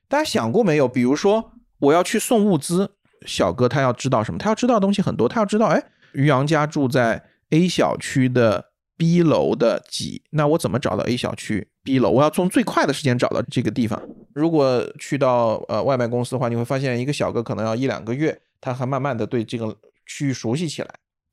[0.07, 0.87] 大家想过没有？
[0.87, 2.93] 比如说，我要去送物资，
[3.27, 4.39] 小哥他要知道什么？
[4.39, 12.11] 他要知道的东西很多，他要知道，哎，于洋家住在 A 小区的 B 楼的几，那我怎么找到 A 小区 B 楼？
[12.11, 14.03] 我要从最快的时间找到这个地方。
[14.35, 19.77] 如果去到呃外卖公司的话，你会发现一个小哥可能要一两个月，他还慢慢的对这个
[20.07, 20.89] 区域熟悉起来。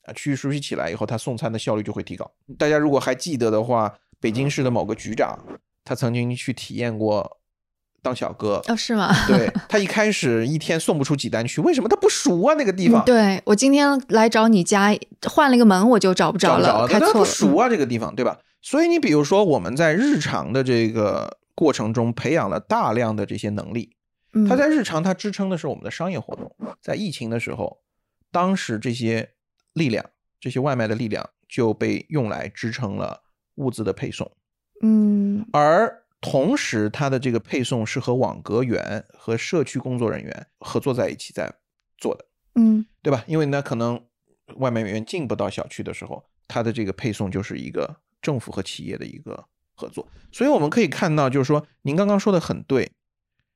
[0.06, 2.30] 啊，区域熟悉起来以后，他送餐的效率就会提高。
[2.58, 5.38] 大家如果还记得的话，北京市的某个局长，
[5.84, 7.40] 他曾经去体验过
[8.02, 8.62] 当小哥。
[8.68, 9.14] 哦是吗？
[9.28, 11.90] 对他一开始一天送不出几单去，为什么？
[11.90, 13.04] 他不熟啊，那个地方。
[13.04, 14.96] 嗯对我今天来找你家，
[15.28, 17.26] 换了一个门我就找不着了，找不着了，他不。
[17.26, 18.40] 熟啊，这个地方，对吧？
[18.62, 23.92] 所以你比如说，我们在日常的这个过程中培养了大量的这些能力，
[24.34, 26.52] 嗯，它在日常他支撑的是我们的商业活动。
[26.82, 27.80] 在疫情的时候，
[28.32, 29.30] 当时这些
[29.76, 30.04] 力量，
[30.40, 33.22] 这些外卖的力量就被用来支撑了
[33.56, 34.30] 物资的配送。
[34.82, 41.54] 嗯，而同时它的这个配送是和网格员和社区工作人员合作在一起在
[41.98, 43.24] 做的，嗯，对吧？
[43.28, 44.04] 因为呢，可能
[44.58, 49.46] 外卖员进不到小区的时候，它的这个配送就是一个政府和企业的一个
[49.76, 52.92] 合作，所以我们可以看到，就是说您刚刚说的很对，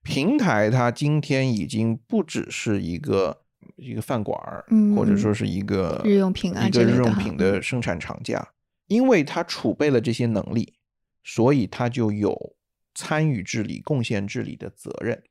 [0.03, 3.41] 平台它今天已经不只是一个
[3.79, 8.45] 一个饭馆儿，嗯或者说是一个日用品啊一个日用品的生产厂家，
[8.87, 10.75] 因为他储备了这些能力，
[11.23, 12.55] 所以他就有
[12.93, 15.23] 参与治理、贡献治理的责任。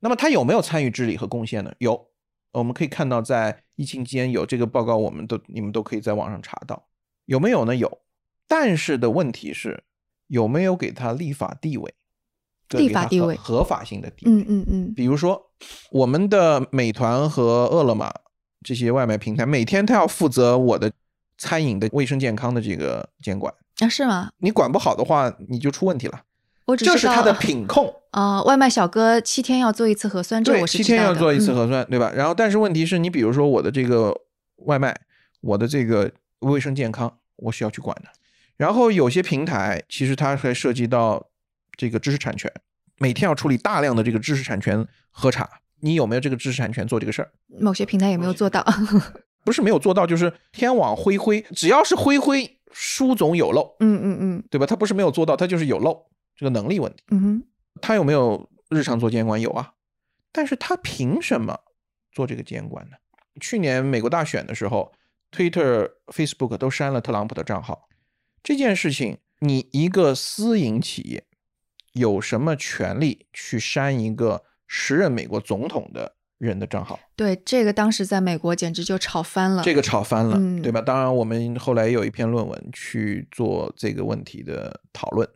[0.00, 1.72] 那么他有没有参与治理和贡献呢？
[1.78, 2.08] 有，
[2.52, 6.88] 我们可以看到在疫情期间有这个报告，我们都你们都可以在网上查到。
[7.24, 7.74] 有没有呢？
[7.74, 8.02] 有，
[8.46, 9.84] 但是的问题是
[10.26, 11.94] 有没有给他立法地位？
[12.78, 14.32] 立法地位合合法性的地位。
[14.32, 15.50] 嗯嗯嗯，比如说，
[15.90, 18.12] 我们的美团和饿了么
[18.62, 20.92] 这些外卖平台，每天他要负责我的
[21.38, 23.52] 餐饮的卫生健康的这个监管。
[23.80, 24.30] 啊是吗？
[24.38, 26.20] 你管不好的话，你就出问题了。
[26.66, 32.10] 我这是它的品控，啊、外卖小哥七天要做一次核酸，这对，我是七天要做一次嗯核酸，对吧？
[32.14, 34.16] 然后，但是问题是你比如说我的这个
[34.64, 34.98] 外卖，
[35.42, 38.08] 我的这个卫生健康，我是要去管的。
[38.56, 41.26] 然后有些平台其实它还涉及到
[41.76, 42.52] 这个知识产权，
[42.98, 45.48] 每天要处理大量的这个知识产权核查，
[45.80, 47.30] 你有没有这个知识产权做这个事儿？
[47.60, 48.64] 某些平台也没有做到。
[49.44, 54.64] 不是没有做到，就是天网恢恢，只要是恢恢，疏总有漏，嗯嗯嗯对吧？
[54.64, 57.02] 他不是没有做到，他就是有漏，这个能力问题。
[57.10, 57.44] 嗯哼，
[57.82, 59.38] 他有没有日常做监管？
[59.38, 59.74] 有啊，
[60.32, 61.58] 但是他凭什么
[62.10, 62.96] 做这个监管呢？
[63.38, 64.90] 去年美国大选的时候
[65.30, 67.86] ，Twitter、Facebook 都删了特朗普的账号，
[68.42, 71.26] 这件事情，你一个私营企业
[71.94, 77.00] 有什么权利去删一个时任美国总统的人的账号？
[77.16, 79.62] 对，这个当时在美国简直就吵翻了。
[79.62, 80.80] 这个吵翻了，嗯对吧？
[80.80, 85.28] 当然，我们后来也有一篇论文去做这个问题的讨论，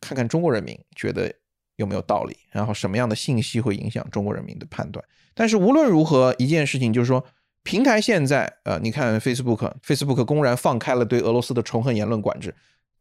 [0.00, 1.32] 看看中国人民觉得
[1.76, 5.04] 有没有道理，然后什么样的信息会影响中国人民的判断。
[5.34, 7.24] 但是无论如何，一件事情就是说，
[7.62, 12.54] 平台现在，呃，你看 Facebook，Facebook 公然放开了对俄罗斯的仇恨言论管制，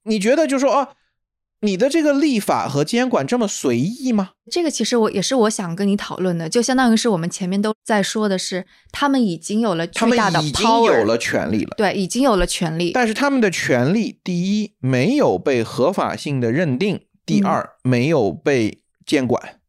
[0.04, 0.96] 你觉得就说啊，
[1.64, 4.32] 你的这个立法和监管这么随意吗？
[4.52, 11.76] 这个其实我也是我想跟你讨论的，就相当于是我们前面都在说的是，他们已经有了他们巨大的已经 power，有了权利了。
[11.78, 12.92] 对，已经有了权利。
[12.94, 19.60] 但是他们的权利，第一没有被合法性的认定，第嗯二没有被监管，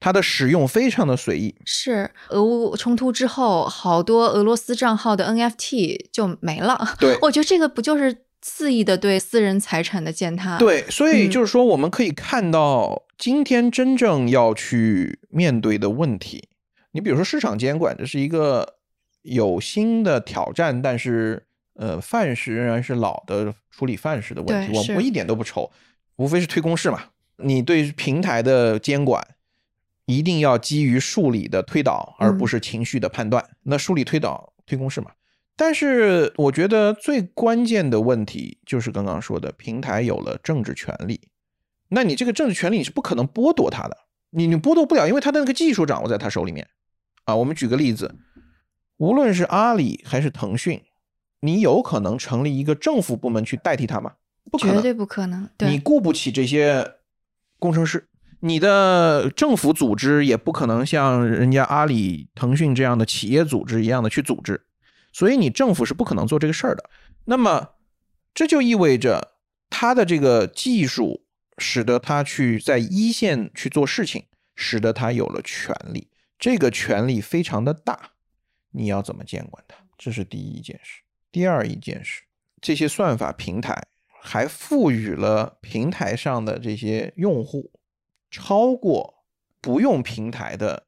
[0.00, 1.54] 它的使用非常的随意。
[1.64, 6.96] 是俄乌冲突之后，好多俄罗斯账号的 NFT 就没了。
[6.98, 16.48] 对 我觉得这个不就是肆意的对私人财产的践踏？，对，所以嗯就是说，我们可以看到今天真正要去面对的问题，
[16.92, 18.76] 你比如说市场监管，这是一个
[19.22, 25.70] 有新的挑战，但是呃，范式仍然是老的处理范式的问题，我我一点都不愁，
[26.16, 27.04] 无非是推公式嘛。
[27.38, 29.26] 你对平台的监管
[30.06, 33.44] 一定要基于数理的推导，而不嗯是情绪的判断。
[33.64, 35.10] 那数理推导推公式嘛。
[35.56, 41.18] 但是我觉得最关键的问题就是刚刚说的，平台有了政治权利，
[41.88, 43.96] 那你这个政治权利你是不可能剥夺它的，
[44.30, 46.68] 你你剥夺不了，因为它的那个技术掌握在他手里面
[47.24, 47.34] 啊。
[47.34, 48.14] 我们举个例子，
[48.98, 50.82] 无论是阿里还是腾讯，
[51.40, 54.12] 你有可能成立一个政府部门去代替他吗？
[54.50, 55.48] 不可能，绝对不可能。
[55.60, 56.94] 你，雇不起这些
[57.58, 58.08] 工程师，
[58.40, 64.60] 你的政府组织也不可能像人家阿里、腾讯这样的企业组织一样的去组织，
[65.16, 66.90] 所以你政府是不可能做这个事儿的。
[67.24, 67.76] 那么
[68.34, 69.38] 这就意味着
[69.70, 71.24] 他的这个技术
[71.56, 78.10] 使得他去在一线去做事情，使得他有了权利，这个权利非常的大，
[78.72, 79.78] 你要怎么监管它？
[79.96, 81.00] 这是第一件事。
[81.32, 82.24] 第二一件事，
[82.60, 83.86] 这些算法平台
[84.20, 87.72] 还赋予了平台上的这些用户
[88.30, 89.24] 超过
[89.62, 90.86] 不用平台的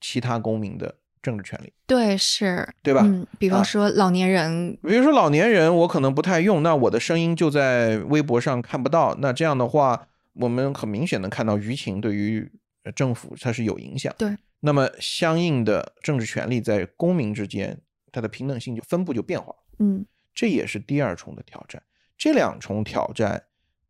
[0.00, 1.72] 其他公民的政治权利。
[1.86, 9.16] 对是，对吧嗯，比啊方说老年人，比如说老年人，我可能不太用，那我的声音就在微博上看不到。
[9.20, 12.50] 那这样的话，我们很明显能看到舆情对于
[12.84, 14.12] 呃政府它是有影响。
[14.18, 19.54] 对，那么相应的政治权利在公民之间，它的平等性就分布就变化。
[19.78, 20.04] 嗯，
[20.34, 21.82] 这也是第二重的挑战。
[22.16, 23.44] 这两重挑战，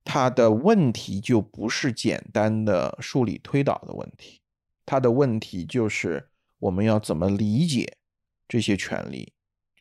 [0.04, 4.40] 它的问题就不是简单的数理推导的问题，
[4.86, 6.28] 它的问题就是
[6.62, 7.96] 我们要怎么理解
[8.46, 9.32] 这些权利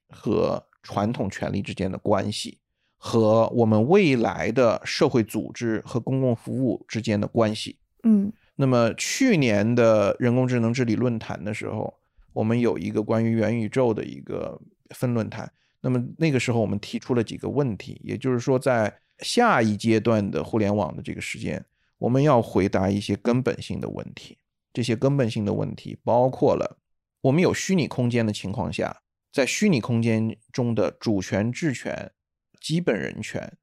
[0.10, 2.58] 和传统权利之间的关系，
[2.98, 7.78] 和我们未来的社会组织和公共服务之间的关系。
[8.02, 11.94] 嗯，那么去年的人工智能治理论坛的时候，
[12.34, 14.60] 我们有一个关于元宇宙的一个
[14.90, 15.52] 分论坛。
[15.82, 21.64] 那么那个时候我们提出了几个问题，也就是说，在下一阶段的互联网的这个时间，
[22.00, 24.40] 我们要回答一些根本性的问题。
[24.74, 26.80] 这些根本性的问题包括了
[27.22, 32.14] 我们有虚拟空间的情况下，在虚拟空间中的主权、治权、
[32.60, 33.58] 基本人权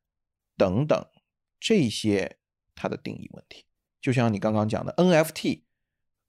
[0.57, 1.07] 等等
[1.59, 2.39] 这些
[2.75, 3.65] 它的定义问题。
[4.01, 5.63] 就像你刚刚讲的 NFT，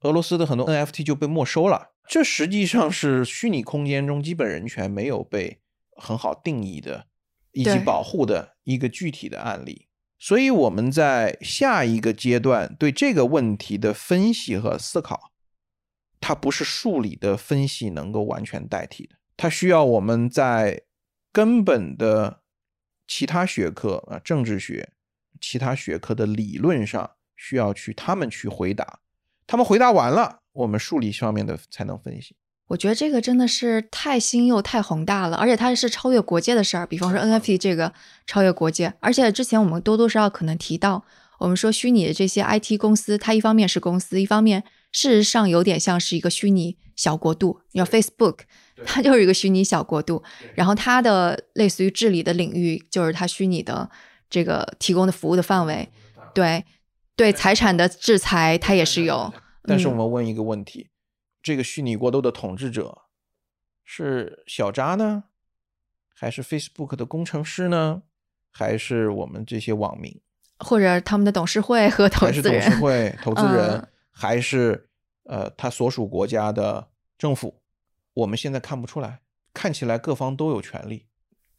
[0.02, 5.62] 俄罗斯的很多 NFT 就被没收了，这实际上是虚拟空间中基本人权没有被
[5.98, 7.08] 很好定义的
[7.52, 9.89] 以及保护的一个具体的案例。
[10.20, 15.32] 所以我们在下一个阶段对这个问题的分析和思考，
[16.20, 20.84] 它不是数理的分析能够完全代替的，它需要我们在
[21.32, 22.42] 根本的
[23.08, 24.92] 其他学科啊，政治学、
[25.40, 29.00] 其他学科的理论上需要去他们去回答，
[29.48, 32.36] 他们回答完了，我们数理上面的才能分析。
[32.70, 36.86] 我觉得这个真的是太新又太宏大了，而且它是超越国界的事儿。
[36.86, 37.92] 比方说 NFT 这个
[38.28, 41.04] 超越国界，而且之前我们多多少少可能提到，
[41.40, 47.60] 我们说虚拟的这些 IT 公司，它一方面是公司，一方面事实上有点像是一个虚拟小国度。
[47.72, 48.42] 你说 Facebook，
[48.86, 50.22] 它就是一个虚拟小国度，
[50.54, 53.90] 然后它的类似于治理的领域就是它虚拟的
[54.30, 55.90] 这个提供的服务的范围，
[56.36, 56.64] 对
[57.16, 59.34] 对财产的制裁它也是有。
[59.64, 60.88] 但是我们问一个问题。
[61.50, 63.06] 这个虚拟国度的统治者
[63.84, 65.24] 是小扎呢，
[66.14, 68.04] 还是 Facebook 的工程师呢，
[68.52, 70.22] 还是我们这些网民，
[70.60, 72.62] 或者他们的董事会和投资人？
[72.62, 74.92] 还是董事会、投资人，还是
[75.24, 77.64] 呃他所属国家的政府？
[78.14, 79.22] 我们现在看不出来，
[79.52, 81.08] 看起来各方都有权利。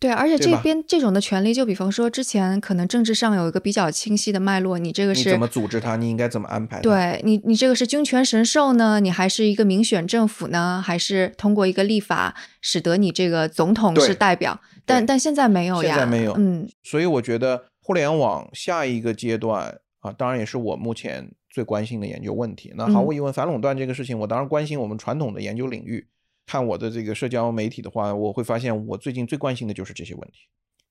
[0.00, 5.96] 对，而且这边这种的权利，就比方说之前可能政治上有一个比较清晰的脉络，你这个是怎么组织它？
[5.96, 6.80] 你应该怎么安排？
[6.80, 8.98] 对你，你这个是君权神授呢？
[8.98, 10.82] 你还是一个民选政府呢？
[10.82, 14.58] 还是通过一个立法使得你这个总统是代表？
[14.86, 16.34] 但但现在没有呀，现在没有。
[16.38, 22.72] 嗯，所以我觉得互联网下一个阶段啊，当然也是我目前最关心的研究问题。
[22.74, 26.06] 那毫无疑问，反垄断这个事情，我当然关心我们传统的研究领域。
[26.46, 30.48] 看我的这个社交媒体的话，我会发现我最近最关心的就是这些问题。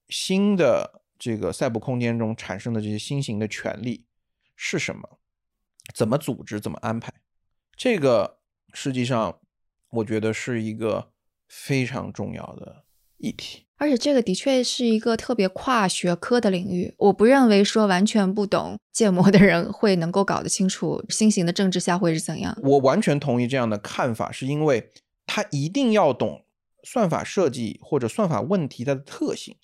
[0.08, 4.06] 新的这个赛博空间中产生的这些新型的权利
[4.56, 5.18] 是什么？
[5.94, 6.58] 怎么组织？
[6.58, 7.12] 怎么安排？
[7.76, 8.38] 这个
[8.72, 9.38] 实际上
[9.90, 11.12] 我觉得是一个
[11.46, 12.84] 非常重要的
[13.18, 13.66] 议题。
[13.76, 16.94] 而且这个的确是一个特别跨学科的领域。
[16.98, 22.58] 我不认为说完全不懂建模的人会能够搞得清楚新型的政治下会是怎样。
[22.62, 24.90] 我完全同意这样的看法，是因为。
[25.32, 26.44] 他一定要懂
[26.82, 29.56] 算法设计或者算法问题它的特性。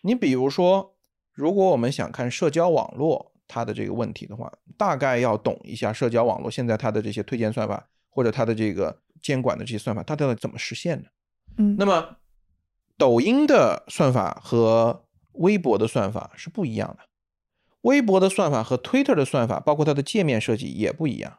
[0.00, 0.96] 你比如说，
[1.32, 11.08] 如果我们想看社交网络它的这个问题的话，大概要懂一下社交网络现在它的这些推荐算法或者它的这个监管的这些算法，它到底怎么实现的？
[11.58, 12.16] 嗯，那么
[12.98, 15.04] 抖音的算法和
[15.34, 17.04] 微博的算法是不一样的，
[17.82, 21.38] 微博的算法和 Twitter 的算法，包括它的界面设计也不一样。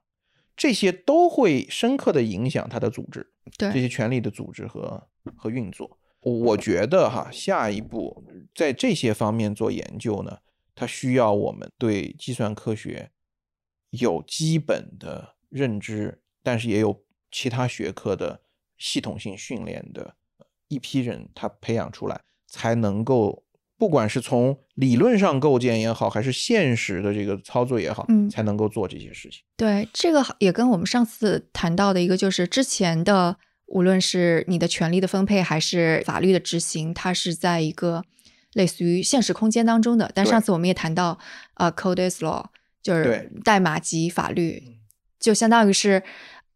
[0.56, 5.99] 这些都会深刻的影响它的组织，对这些权力的组织和和运作。
[6.22, 8.24] 我觉得哈，下一步
[8.56, 10.39] 在这些方面做研究呢，
[10.74, 13.12] 它需要我们对计算科学
[13.89, 18.41] 有基本的认知，但是也有其他学科的
[18.78, 20.16] 系统性训练的
[20.68, 23.43] 一批人，他培养出来才能够。
[23.84, 29.42] 不管是从理论上构建也好，还是现实的这个操作也好，嗯，才能够做这些事情。
[29.58, 38.06] 对，这个也跟我们上次谈到的一个，就是之前的，无论是你的权利的分配还是法律的执行，它是在一个
[38.54, 40.10] 类似于现实空间当中的。
[40.16, 41.20] 但上次我们也谈到，
[41.56, 42.46] 呃，code is law，
[42.82, 44.64] 就是代码及法律，
[45.20, 46.02] 就相当于是。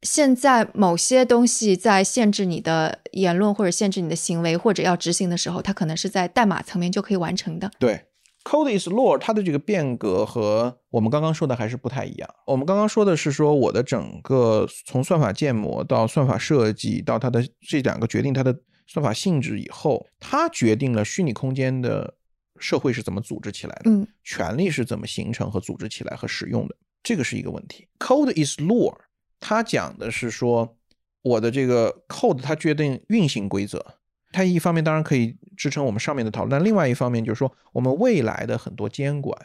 [0.03, 7.71] 现在某些东西在限制你的言论，或者限制你的行为，或者要执行的时候，它可能是在代码层面就可以完成的。
[7.79, 8.05] 对
[8.43, 12.29] ，code is law，它的这个变革和我们刚刚说的还是不太一样。
[12.45, 22.13] 我们刚刚说的是说我的整个从算法建模到算法设计到它的这两个决定它的算法性质以后，它决定了虚拟空间的
[22.59, 27.87] 社会是怎么组织起来的，嗯，权利是怎么形成和组织起来和使用的，这个是一个问题。
[27.97, 28.95] code is law。
[29.39, 30.77] 他讲的是说，
[31.21, 33.85] 我的这个 code 它决定运行规则，
[34.31, 39.37] 它一方面当然可以支撑我们上面的讨论，但另外一方面就是说，我们未来的很多监管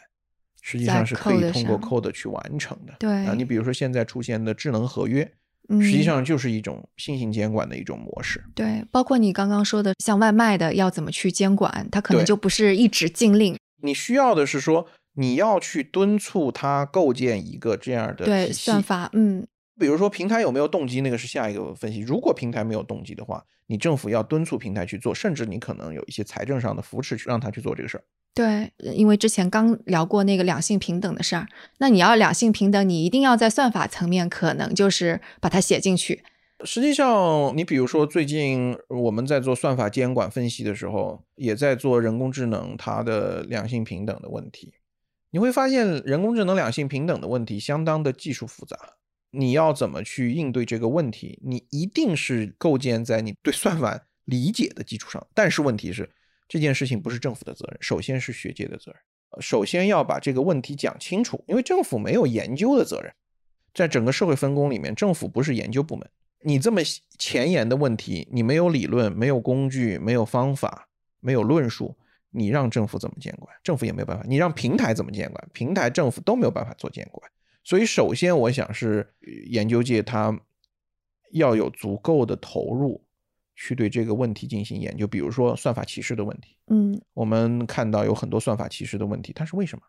[0.61, 2.93] 实际上是可以通过 code 去完成的。
[2.99, 5.29] 对啊，你比如说现在出现的智能合约，
[5.81, 8.43] 实际上就是一种新型监管的一种模式。
[8.55, 13.57] 对，包括你刚刚说的像外卖的要怎么去监管，它可能就不是一纸禁令。
[13.81, 19.45] 你需要的是说，你要去敦促它构建一个这样的对算法，嗯。
[19.79, 21.99] 比如说平台有没有动机，那个是下一个分析。
[21.99, 28.03] 如果平台没有动机的话，你政府要敦促平台去做，甚至你可能有一些财政上的扶持，去让他去做这个事儿。
[28.35, 31.47] 对，因为之前刚聊过那个两性平等的事儿，
[31.77, 36.23] 那你要两性平等，你一定要在算法层面，可能就是把它写进去。
[36.65, 44.73] 实际上，你比如说最近我们在做算法监管分析的时候，也在做人工智能它的两性平等的问题。
[45.31, 48.77] 你会发现，人工智能两性平等的问题相当的技术复杂。
[49.33, 51.37] 你要怎么去应对这个问题？
[51.43, 55.27] 你一定是构建在你对算法理解的基础上。
[55.33, 56.09] 但是问题是。
[56.49, 59.41] 这件事情不是政府的责任，首先是学界的责任。
[59.41, 63.11] 首先要把这个问题讲清楚，因为政府没有研究的责任，
[63.73, 66.07] 在整个社会分工里面，政府不是研究部门。
[66.41, 66.81] 你这么
[67.17, 70.87] 前沿的问题，你没有理论、没有工具、没有方法、
[71.21, 71.97] 没有论述，
[72.29, 73.51] 你让政府怎么监管？
[73.63, 74.23] 政府也没有办法。
[74.27, 75.49] 你让平台怎么监管？
[75.53, 77.31] 平台、政府都没有办法做监管。
[77.63, 79.13] 所以，首先我想是
[79.47, 80.39] 研究界它
[81.31, 83.03] 要有足够的投入。
[83.55, 86.57] 去对这个问题进行研究，比如说算法歧视的问题。
[86.69, 89.83] 嗯，我们看到有很多算法歧视的问题，它是为什么？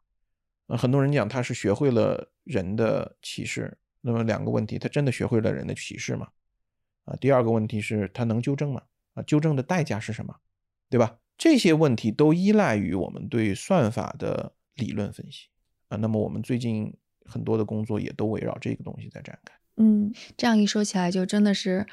[0.66, 3.78] 呃，很多人讲他是学会了人的歧视。
[4.02, 6.28] 那么两个问题，他真的学会了人的歧视吗？
[7.06, 8.82] 啊，第二个问题是他能纠正吗？
[9.14, 10.36] 啊，纠正的代价是什么？
[10.90, 11.18] 对吧？
[11.38, 15.48] 这些问题都依赖于我们对算法的理论分析
[15.88, 15.96] 啊。
[15.96, 16.94] 那么我们最近
[17.24, 19.54] 很多的工作也都围绕这个东西在展开。
[19.76, 21.86] 嗯，这样一说起来，就真的是。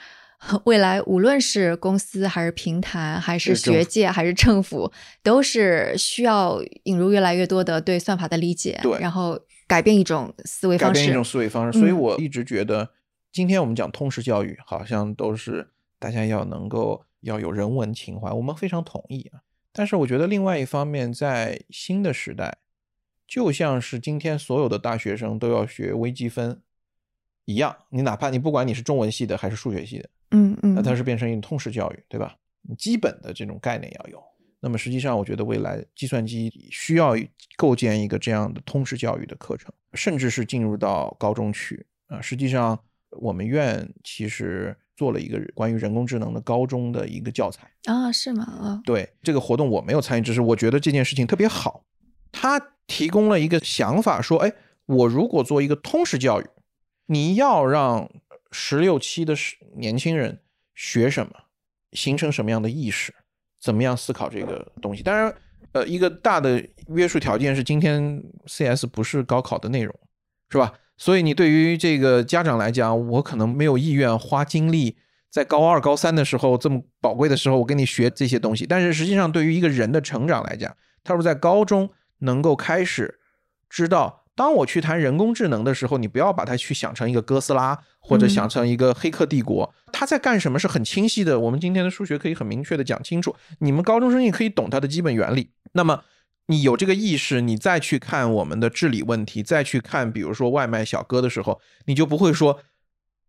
[0.64, 11.78] 未来无论是公司还是平台，还是学界，还是政府，都是需要引入越来越多的对算法的理解，对，然后改变一种思维方式，改变一种思维方式。
[11.78, 12.90] 所以我一直觉得，
[13.32, 15.70] 今天我们讲通识教育，好像都是
[16.00, 19.42] 大家要能够要有人文情怀，我们非常同意啊。
[19.72, 22.58] 但是我觉得另外一方面，在新的时代，
[23.32, 26.62] 就像是今天所有的大学生都要学微积分
[27.46, 30.10] 一样，你哪怕你不管你是中文系的还是数学系的。
[30.32, 32.36] 嗯嗯，那它是变成一种通识教育，对吧？
[32.78, 34.22] 基本的这种概念要有。
[34.60, 37.16] 那么实际上，我觉得未来计算机需要
[37.56, 42.20] 构建一个这样的通识教育的课程，甚至是进入到高中去啊。
[42.20, 42.78] 实际上，
[43.12, 48.44] 我们院其实做了一个关于人工智能的高中的一个教材啊，是吗？
[48.44, 51.86] 啊，对这个活动我没有参与，只是我觉得这件事情特别好。
[52.32, 54.54] 他提供了一个想法，说，哎，
[54.86, 56.46] 我如果做一个通识教育，
[57.08, 58.10] 你要让。
[58.54, 59.34] 十六七的
[59.78, 60.38] 年轻人
[60.76, 61.32] 学什么，
[61.94, 63.14] 形成什么样的意识，
[63.62, 65.02] 怎么样思考这个东西？
[65.02, 65.34] 当然，
[65.72, 69.98] 呃，一个大的约束条件是今天 CS 不是高考的内容，
[70.50, 70.74] 是吧？
[70.98, 74.98] 所以你对于这个家长来讲，我可能没有意愿花精力
[75.30, 78.66] 在高二、高三的时候这么宝贵的时候，我跟你学这些东西。
[78.66, 80.76] 但是实际上，对于一个人的成长来讲，
[81.06, 81.90] 他说在高中
[82.22, 83.20] 能够开始
[83.70, 84.20] 知道。
[84.34, 89.72] 当我去谈人工智能的时候，你不要把它去想成一个哥斯拉，或者想成一个黑客帝国。
[89.92, 91.38] 它在干什么是很清晰的。
[91.38, 93.36] 我们今天的数学可以很明确的讲清楚。
[93.60, 95.52] 你们高中生也可以懂它的基本原理。
[95.74, 96.04] 那么
[96.48, 102.60] 你有这个意识，你再去看我们的治理问题，再去看比如说外卖小哥的时候，你就不会说，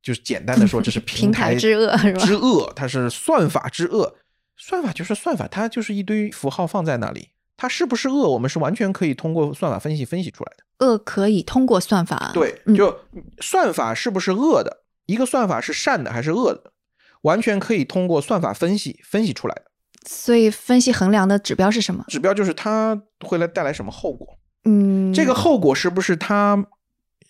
[0.00, 4.16] 就是简单的说这是 平台之恶，之恶，它是算法之恶。
[4.56, 7.30] 算法就是算法，它就是一堆符号放在那里。
[7.62, 8.28] 它是不是恶？
[8.28, 10.84] 我们是完全可以通过算法分析分析出来的。
[10.84, 12.98] 恶可以通过算法，对，就
[13.40, 14.82] 算法是不是恶的？
[15.06, 16.72] 一个算法是善的还是恶的？
[17.20, 19.66] 完全可以通过算法分析分析出来的。
[20.04, 22.04] 所以分析衡量的指标是什么？
[22.08, 24.26] 指标就是它会来带来什么后果？
[24.64, 26.66] 嗯，这个后果是不是它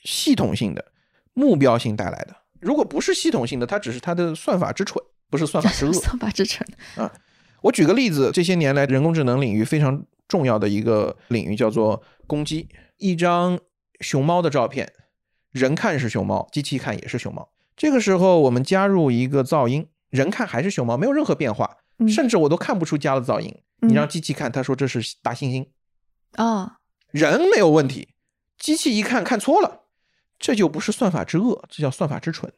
[0.02, 0.82] 系统性的、
[1.34, 2.34] 目标性带来的？
[2.58, 5.92] 如果不是系统性的，它只是它的算法之蠢，不是算法之恶。
[6.00, 6.66] 算法之蠢
[6.96, 7.12] 啊！
[7.60, 12.66] 我举个例子，这些年来人工智能领域非常重要的一个领域叫做攻击。
[12.96, 13.60] 一张
[14.00, 14.90] 熊猫的照片，
[15.50, 17.50] 人看是熊猫，机器看也是熊猫。
[17.76, 21.76] 这个时候我们加入一个噪音，人看还是熊猫，没有任何变化，
[22.08, 23.54] 甚至我都看不出加了噪音。
[23.80, 25.68] 你让机器看，他说这是大猩猩。
[26.42, 26.78] 啊，
[27.10, 28.14] 人没有问题，
[28.56, 29.82] 机器一看看错了，
[30.38, 32.50] 这就不是算法之恶，这叫算法之蠢。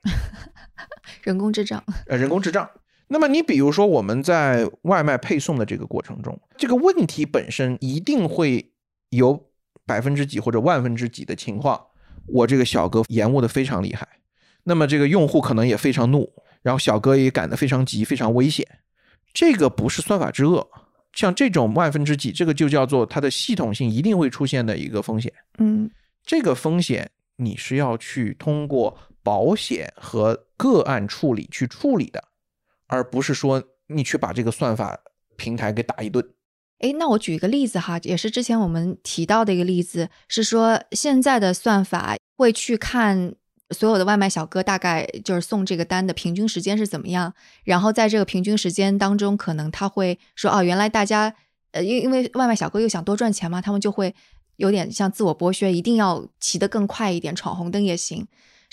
[1.25, 1.83] 人工智障。
[2.07, 2.71] 呃，人工智障。
[3.09, 8.73] 那么你比如说我们在外卖配送的这个过程中，这个问题本身一定会
[9.11, 9.51] 有。
[9.87, 11.79] 百分之几或者万分之几的情况，
[12.27, 14.09] 我这个小哥延误的非常厉害，
[14.63, 16.33] 那么这个用户可能也非常怒，
[16.63, 18.67] 然后小哥也赶得非常急，非常危险。
[19.35, 20.67] 这个不是算法之恶，
[21.13, 25.31] 像这种万分之几，这个就叫做它的系统性一定会出现的一个风险。
[25.59, 25.91] 嗯，
[26.25, 32.25] 这个风险你是要去通过保险和个案处理去处理的，
[32.87, 34.99] 而不是说你去把这个算法
[35.37, 36.25] 平台给打一顿。
[36.79, 43.35] 哎，那我举一个例子哈，也是之前我们提到的一个例子，是说现在的算法会去看
[43.71, 47.33] 所有的外卖小哥大概就是送这个单的平均时间是怎么样，
[47.65, 51.35] 然后在这个平均时间当中，可能他会说哦，原来大家
[51.71, 54.15] 呃，因因为外卖小哥又想多赚钱嘛，他们就会
[54.57, 58.27] 有点像自我剥削，一定要骑得更快一点，闯红灯也行。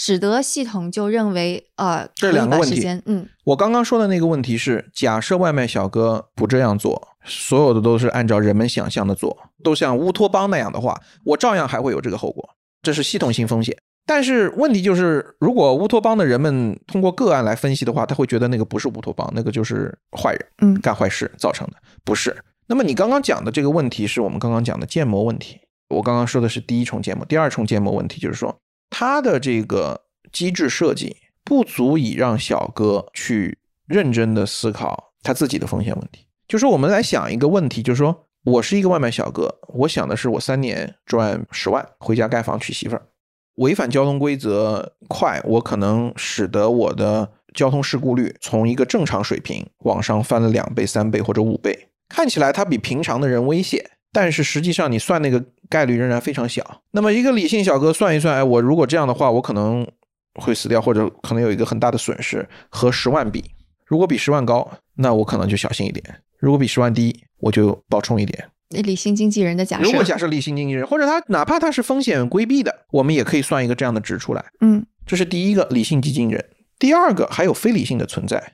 [0.04, 12.50] 使得系统就认为，呃，这两个问题，嗯，我刚刚说的那个问题是，假设外卖小哥不这样做，所有的都是按照人们想象的做，都像乌托邦那样的话，我照样还会有这个后果，
[12.82, 13.78] 这是系统性风险。
[14.08, 22.36] 但是问题就是，如果乌托邦的人们通过个案来分析的话，他会觉得那个不是乌托邦，那个就是坏人，嗯，干坏事造成的，不是。
[22.66, 25.60] 那么你刚刚讲的这个问题，是我们刚刚讲的建模问题。
[25.90, 28.58] 我刚刚说的是第一重建模，第二重建模问题就是说。
[28.92, 36.28] 他的这个机制设计不足以让小哥去认真的思考他自己的风险问题。
[36.48, 43.08] 就是我们来想一个问题，就是说我是一个外卖小哥，我想的是我三年赚十万，回家盖房娶媳妇儿，
[43.56, 53.92] 违反交通规则快，我可能使得我的交通事故率从一个正常水平往上翻了两倍、三倍或者五倍，看起来他比平常的人危险。
[54.14, 55.42] 但是实际上，你算那个
[55.72, 56.82] 概率仍然非常小。
[56.92, 59.88] 那么一个理性小哥算一算，哎，我如果这样的话，我可能
[60.36, 62.48] 会死掉，或者可能有一个很大的损失。
[62.70, 63.52] 和十万比，
[63.86, 66.04] 如果比十万高，那我可能就小心一点；
[66.38, 68.50] 如果比十万低，我就暴冲一点。
[68.70, 74.46] 理性经纪人的假设，如果假设理性经纪人，或者他哪怕他是风险规避的，我们也可以算一个这样的值出来。
[74.62, 76.46] 嗯，这是第一个理性基金人。
[76.80, 78.54] 第二个还有非理性的存在，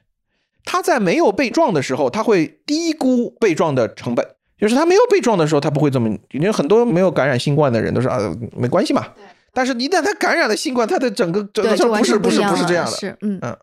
[0.66, 4.37] 他在没有被撞的时候，他会低估被撞的成本。
[4.58, 6.10] 就是他没有被撞的时候，他不会这么。
[6.32, 8.18] 因为很多没有感染新冠的人都是啊，
[8.56, 9.06] 没关系嘛。
[9.54, 12.92] 但是，一旦他感染了新冠，他的整个整个不是不是不是这样的。
[12.92, 13.58] 是，嗯嗯。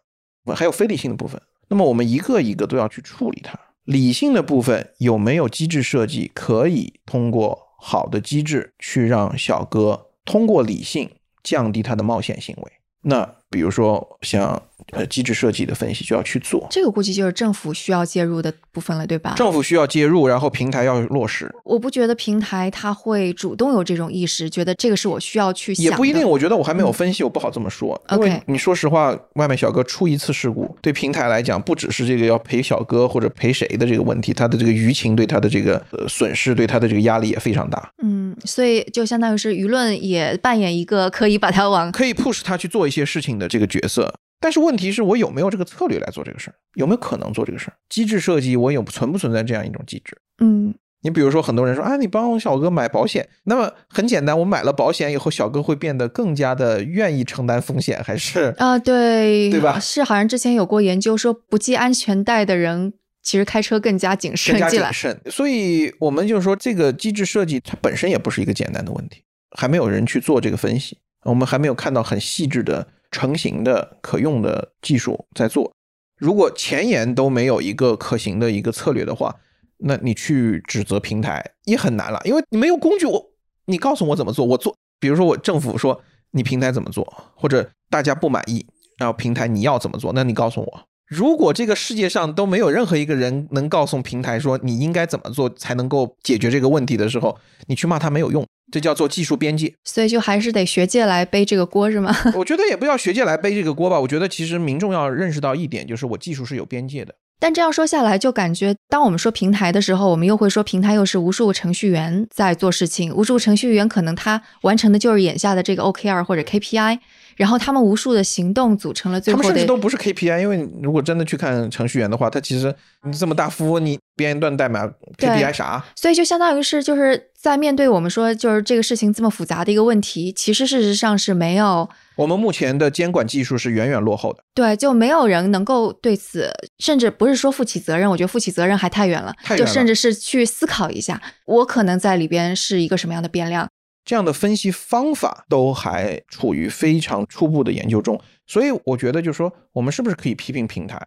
[0.54, 3.58] 还有非理性的部分，那么我们一个一个都要去处理它。
[3.84, 11.10] 理性的部分有没有机制设计可以通过好的机制去让小哥通过理性
[11.42, 12.72] 降低他的冒险行为？
[13.02, 14.60] 那比如说像。
[14.92, 19.32] 呃，机制设计的分析就要去做，这个估计就是政府需要介入的部分了，对吧？
[19.34, 21.50] 政府需要介入，然后平台要落实。
[21.64, 25.84] 我不觉得平台它会主动有这种意识，觉得这个是我需要去想。
[25.84, 27.98] 也不一定，我觉得我还没有分析，我不好这么说。
[28.10, 37.90] 因为你说实话，外卖小哥出一次事故，对平台来讲，不只是这个要赔小哥或者赔谁的这个问题，他的这个舆情对他的这个呃损失，对他的这个压力也非常大。
[38.02, 44.12] 嗯，所以就相当于是舆论也扮演一个可以把它往可以 push 他去做一些事情的这个角色。
[44.40, 46.54] 但是问题是我有没有这个策略来做这个事儿？
[46.74, 47.74] 有没有可能做这个事儿？
[47.88, 50.18] 机制设计我有存不存在这样一种机制？
[50.42, 59.80] 嗯，你比如说很多人说啊，你帮小哥买保险，那么很简单，我买了保险以后，小哥会变得更加的愿意承担风险，还是啊，对对吧？
[59.80, 62.92] 是好像之前有过研究说，不系安全带的人
[63.22, 65.18] 其实开车更加谨慎，更加谨慎。
[65.30, 69.22] 所以我们就是说这个机制设计它本身也不是一个简单的问题，
[69.56, 72.88] 还没有人去做这个分析，我们还没有看到很细致的。
[73.14, 75.72] 成型的可用的技术在做，
[76.18, 79.36] 如果前沿都没有一个可行的一个策略的话，
[79.78, 83.06] 那你去指责平台也很难了，因为你没有工具。
[83.06, 83.30] 我
[83.66, 84.74] 你告诉我怎么做，我做。
[84.98, 86.02] 比如说我政府说
[86.32, 87.06] 你平台怎么做，
[87.36, 88.66] 或者大家不满意，
[88.98, 90.80] 然后平台你要怎么做，那你告诉我。
[91.14, 97.38] 如果这个世界上都没有任何一个人能告诉平台说你应该怎么做才能够解决这个问题的时候，
[97.68, 98.44] 你去骂他没有用。
[98.72, 102.12] 这叫做技术边界，所以就还是得学界来背这个锅，是吗？
[102.34, 104.00] 我觉得也不要学界来背这个锅吧。
[104.00, 107.14] 我觉得其实民众要认识到一点，就是我技术是有边界的。
[107.38, 116.98] 但这样说下来，就感觉当我们说平台的时候，我们又会说平台又是无数程序员在做事情，无数程序员可能他完成的就是眼下的这个 OKR 或者 KPI。
[117.36, 122.74] 然后他们无数的行动组成了最后的，他们甚至都不是 KPI，因为如果真的去看程序员的话，他其实
[123.04, 124.86] 你这么大幅，你编一段代码
[125.18, 125.84] KPI 啥？
[125.96, 131.88] 所以就相当于是就是在面对我们说就是这个事情这么复杂的一个问题，其实事实上是没有。
[132.16, 134.38] 我们目前的监管技术是远远落后的。
[134.54, 143.68] 对，就没有人能够对此，甚至不是说负起责任，我觉得负起责任还太远了，就甚至是去思考一下，我可能在里边是一个什么样的变量。
[144.04, 151.00] 这样的分析方法都还处于非常初步的研究中，所以我觉得就是说，我们是不是可以批评平台、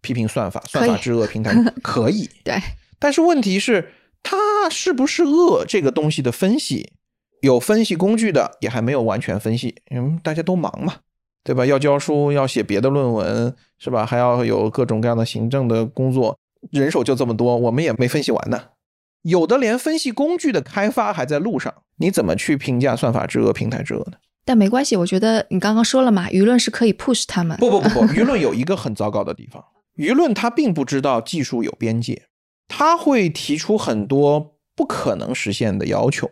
[0.00, 1.26] 批评算法、算法之恶？
[1.26, 2.54] 平台可以， 对。
[2.98, 3.92] 但是问题是，
[4.22, 6.92] 它是不是恶这个东西的分析，
[7.42, 10.94] 有分析工具的，也还没有完全分析，因为大家都忙嘛，
[11.44, 11.66] 对吧？
[11.66, 14.06] 要教书，要写别的论文，是吧？
[14.06, 16.36] 还要有各种各样的行政的工作，
[16.72, 18.60] 人手就这么多，我们也没分析完呢。
[19.22, 24.18] 有的连分析工具的开发还在路上，你怎么去评价算法之恶、平台之恶呢？
[24.44, 27.56] 但没关系，我觉得你刚刚说了嘛，舆论是可以 push 他们。
[27.58, 29.62] 不不不不，舆论有一个很糟糕的地方，
[29.96, 32.28] 舆论他并不知道技术有边界，
[32.66, 36.30] 他会提出很多不可能实现的要求，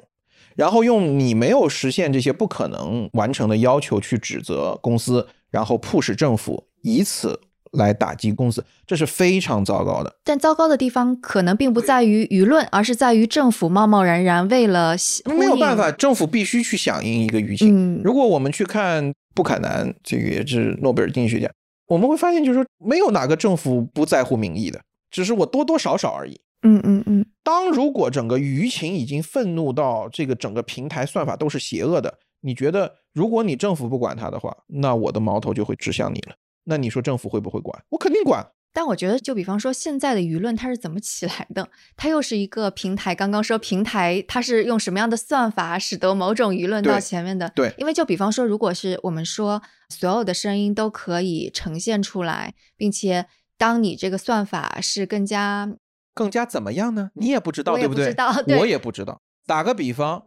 [0.54, 7.38] 然后用你没有实现这些不可能完成的要求去指责公司，然后 push 政府以此
[7.72, 10.16] 来打击公司，这是非常糟糕的。
[10.24, 14.96] 但糟糕的地方可能并不在于舆论，而是在于政府贸贸然然为了
[15.26, 17.98] 没有办法，政府必须去响应一个舆情。
[17.98, 21.50] 嗯，如果我们去看布坎南，这个也是诺贝尔经济学奖，
[21.88, 26.40] 我们会发现，就是说没有哪个政府不在乎民意的，只是我多多少少而已。
[26.62, 27.26] 嗯嗯嗯。
[27.44, 36.34] 当如果整个舆情已经愤怒到这个整个平台算法都是邪恶的，你觉得如果你政府不管它的话，那我的矛头就会指向你了。
[36.66, 37.82] 那你说政府会不会管？
[37.88, 38.46] 我肯定管。
[38.72, 41.66] 但我觉得，就比方说现在的舆论它是怎么起来的？
[41.96, 43.14] 它又是一个平台。
[43.14, 47.48] 刚刚说平台，它是用什么样的算法使得某种舆论到前面的？
[47.54, 53.24] 对，因为就比方说，如果是我们说所有的声音都可以呈现出来，并且
[53.56, 55.72] 当你这个算法是更加。
[56.12, 57.10] 更加怎么样呢？
[57.14, 58.14] 你也不知道，对不对？
[58.60, 59.22] 我也不知道。
[59.46, 60.24] 打个比方，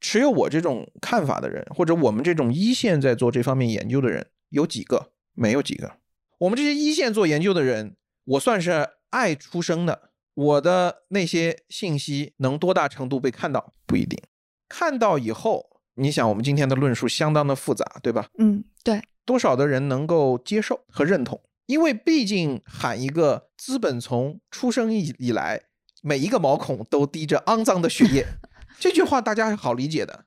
[0.00, 5.10] 持有我这种看法的人，或者我们这种一线在做这方面研究的人，有几个？
[5.40, 5.96] 没有几个。
[6.36, 10.10] 我们这些一线做研究的人，我算是爱出生的。
[10.34, 13.72] 我的那些信息能多大程度被看到？
[13.86, 14.20] 不一定。
[14.68, 18.28] 看到以后，你想，我们今天的论述相当的复杂，对吧？
[18.38, 19.02] 嗯，对。
[19.24, 21.40] 多少的人能够接受和认同？
[21.66, 25.62] 因为毕竟喊一个资本从出生以以来，
[26.02, 28.26] 每一个毛孔都滴着肮脏的血液，
[28.78, 30.24] 这句话大家是好理解的。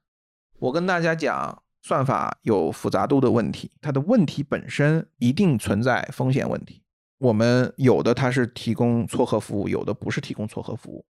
[0.60, 6.82] 我跟大家讲，算法有复杂度的问题，它的问题本身一定存在风险问题。
[7.20, 11.06] 我们有的它是提供撮合服务，有的不是提供撮合服务，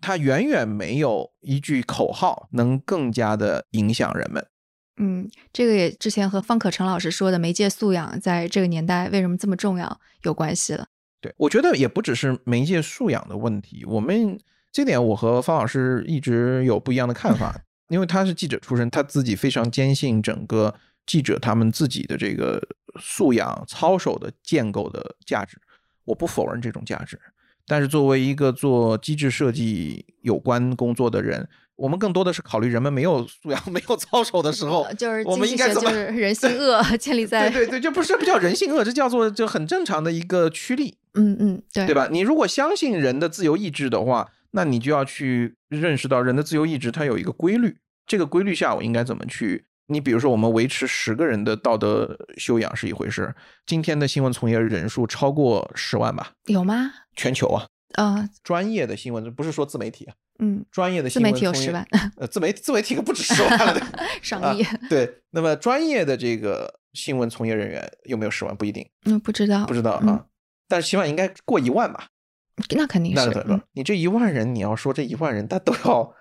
[0.00, 4.44] 它远远没有一句口号能更加的影响人们。
[5.00, 10.88] 嗯，这个也之前和方可成老师说的媒介素养在这个年代为什么这么重要有关系了。
[11.20, 14.36] 对，我觉得也不只是媒介素养的问题，我们
[14.72, 20.74] 这点我和方老师一直有不一样的看法，因为他是记者出身，他自己非常坚信整个
[21.06, 22.62] 记者他们自己的这个
[23.00, 25.58] 素养操守的建构的价值，
[26.04, 27.20] 我不否认这种价值，
[27.66, 31.48] 但是作为一个做机制设计有关工作的人。
[31.76, 35.92] 我们更多的是考虑人们没有素养、 没有操守的时候，就是我们应该怎么？
[35.92, 40.98] 人性恶 建立在对对对，这不是不叫人性恶，这叫做就很正常的一个趋力。
[41.14, 42.08] 嗯嗯，对对吧？
[42.10, 47.78] 你如果相信人的自由意志的话，那你就要去认识到人的自由意志它有一个规律。
[48.06, 49.66] 这个规律下，我应该怎么去？
[49.90, 53.34] 你比如说，我们维持十个人的道德修养是一回事。
[53.66, 56.32] 今天的新闻从业人数超过十万吧？
[56.46, 56.92] 有吗？
[57.16, 60.14] 全球啊啊，专业的新闻不是说自媒体啊。
[60.40, 61.86] 嗯，专业的自媒体有十万，
[62.16, 63.86] 呃，自媒自媒体可不止十万了，
[64.22, 64.64] 上亿。
[64.88, 68.54] 对，那么专业的这个新闻从业人员有没有十万？
[68.54, 70.26] 不一定，嗯，不知道，不知道啊。
[70.68, 72.08] 但是起码应该过一万吧？
[72.70, 73.62] 那肯定是。
[73.72, 76.14] 你这一万人，你要说这一万人他都要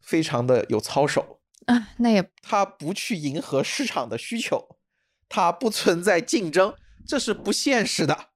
[0.00, 4.76] 非常的有操守啊，那也他不去迎合市场的需求，
[5.28, 6.74] 他不存在竞争，
[7.06, 8.28] 这是不现实的。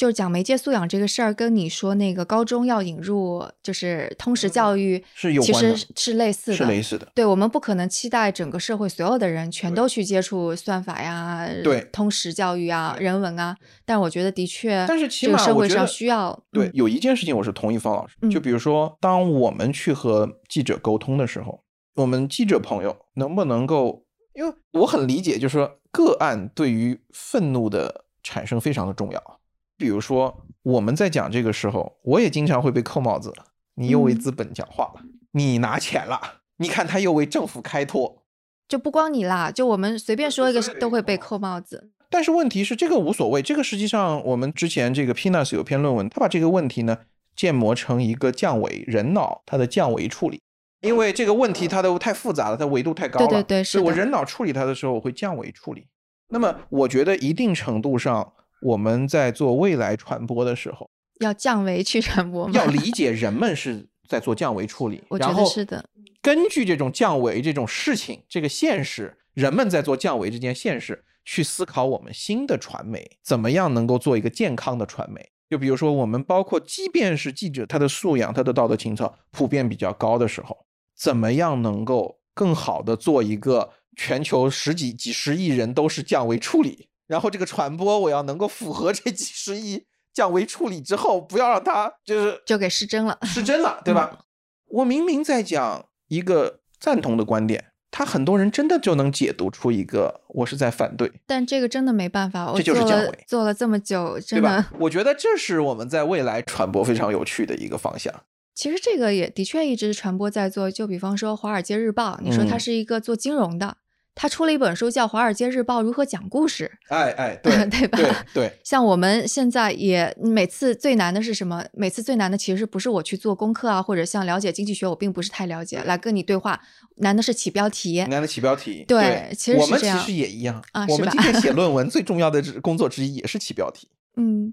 [0.00, 7.06] 就是讲媒介素养这个事儿，跟你说那个高中要引入就是通识教育是有其实是类似的，是类似的。
[7.14, 13.54] 对我们不可能期待整个社会所有的人全都去接触算法呀，对通识教育啊，人文啊。
[13.84, 16.42] 但我觉得的确，但是起码社会上需要。
[16.50, 21.62] 对，有一件事情我是同意方老师，就比如说，当我们去和记者沟通的时候，
[21.96, 29.39] 我们记者朋友能不能够，因为我很理解，就是说个案对于愤怒的产生非常的重要。
[29.80, 33.32] 比如说，我们在讲这个时候，我也经常会被扣帽子。
[33.76, 35.00] 你又为资本讲话了，
[35.32, 36.20] 你拿钱了，
[36.58, 38.24] 你看他又为政府开脱，
[38.68, 41.90] 就不光你啦，就我们随便说一个都会被扣帽子。
[42.10, 43.40] 但是问题是，这个无所谓。
[43.40, 46.98] 这个实际上，我们之前这个 Pinas 有篇论文，他把这个问题呢
[47.34, 50.42] 建模成一个降维人脑它的降维处理，
[50.82, 53.26] 因为这个问题它都太复杂了，它维度太高了。
[53.26, 55.86] 对对对，是我人脑处理它的时候，我会降维处理。
[56.28, 58.34] 那么，我觉得一定程度上。
[58.60, 60.90] 我们在做未来传播的时候，
[61.20, 65.02] 要降维去传播，要理解 人们是在做降维处理。
[65.08, 65.84] 我觉得是的。
[66.22, 75.30] 根据这种降维这种事情，这个现实，人们在做降维这件现实，去思考我们新的传媒怎么样能够做一个健康的传媒。
[75.48, 86.89] 就比如说，我们包括即便是记者，他的素养、他的道德情操普遍比较高的时候，怎么样能够更好的做一个全球十几几十亿人都是降维处理？
[87.10, 89.84] 然后这个传播，我要能够符合这几十亿
[90.14, 94.26] 降维处理之后，不要让它就是就给失真了，失真了，对吧？
[94.68, 101.10] 我明明在讲一个赞同的观点，他很多人真的就能解读出一个我是在反对。
[101.26, 104.64] 但这个真的没办法，这就是降维，做了这么久，真的？
[104.78, 108.14] 我觉得这是我们在未来传播非常有趣的一个方向。
[108.54, 113.78] 其实这个也的确一直传播在做，就比方说《华尔街日报》，你说它是一个做金融的。
[114.14, 116.70] 他出了一本书，叫《华尔街日报如何讲故事》。
[116.94, 117.98] 哎 哎，对对吧？
[117.98, 118.58] 对对。
[118.62, 121.64] 像我们现在也每次最难的是什么？
[121.72, 126.60] 每次最难的其实不是我去做功课啊，或者像了解经济学，我并不是太了解，来跟你对话，
[126.96, 128.04] 难的是起标题。
[128.10, 128.84] 难的起标题。
[128.86, 130.84] 对，其实我们其实也一样啊。
[130.88, 133.88] 我们今天写论文 最重要的工作之一也是起标题。
[134.16, 134.52] 嗯，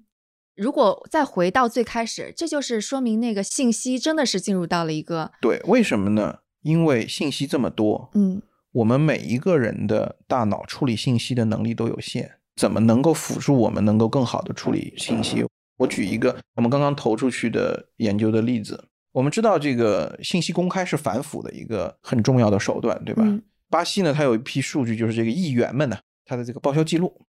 [0.55, 6.37] 如果再回到最开始，这就是说明那个信息真的是进入到了一个对，为什么呢？
[6.61, 8.09] 因为信息这么多。
[8.13, 8.41] 嗯。
[8.77, 15.43] 我们每一个人的大脑处理信息的能力都有限，怎么能够辅助我们能够更好的处理信息？
[15.77, 18.85] 我举一个我们刚刚投出去的研究的例子。
[19.13, 23.23] 我们知道这个信息公开是反腐的一个很重要的手段，对吧？
[23.67, 27.25] 巴西呢，它有一批数据，就是这个议员们呢，他的这个报销记录，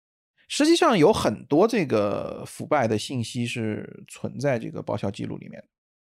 [0.48, 5.62] 实际上有很多这个腐败的信息是存在这个报销记录里面。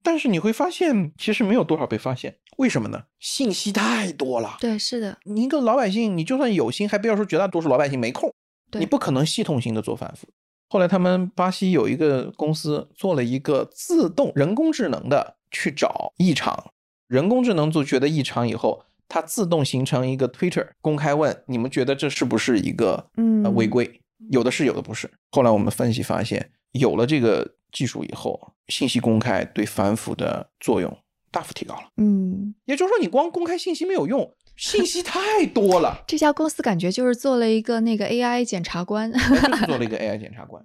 [0.03, 3.03] 但是你会发现，其实没有多少被发现，为什么呢？
[3.19, 4.57] 信息太多了。
[4.59, 5.17] 对，是的。
[5.23, 8.31] 你一个老百姓，你就算有心，还不要说绝大多数老百姓没空，
[8.73, 10.27] 你不可能系统性的做反腐。
[10.69, 16.71] 后来他们巴西有一个公司做了一个自动人工智能的去找异常，
[17.07, 24.01] 人工智能就觉得异常以后，它自动形成一个 Twitter 公开问你们觉得这是不是一个嗯违规？
[24.31, 25.09] 有的是，有的不是。
[25.31, 27.55] 后来我们分析发现，有了这个。
[27.73, 30.95] 技术以后，信息公开对反腐的作用
[31.31, 31.89] 大幅提高了。
[31.97, 36.03] 嗯，也就是说，你光公开信息没有用，信息太多了。
[36.07, 39.11] 这家公司感觉就是做了一个那个 AI 检察官，
[39.65, 40.63] 做了一个 AI 检察官。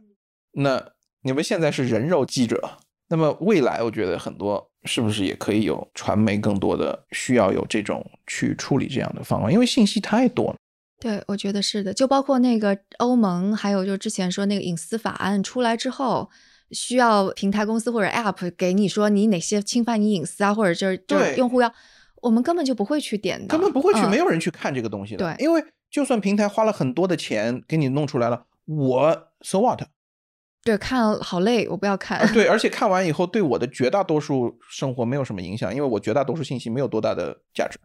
[0.53, 0.93] 那
[1.23, 2.79] 你们现在是人肉记者，
[3.09, 9.51] 那么未来我觉得很多是不是也可以有传媒更多的需要有这种去处理这样的方案？
[9.51, 10.57] 因为信息太多了。
[11.01, 11.95] 对，我觉得是的。
[11.95, 16.29] 就包括那个欧盟，还有就之前说那个隐私法案出来之后。
[16.71, 21.73] 需要平台公司或者 App 给你说你哪些侵犯你隐私啊，或者就是就是用户要，
[22.23, 25.25] 我们根本就不会去点的，根本不会去，没有人去看这个东西的。
[25.25, 29.81] 对，因为就算平台花了很多的钱给你弄出来了，我 so what？
[30.63, 32.31] 对，看好累，我不要看。
[32.35, 37.79] 对，而且看完以后对我的绝大多数生活没有什么影响，因为我绝大多数信息没有多大的价值。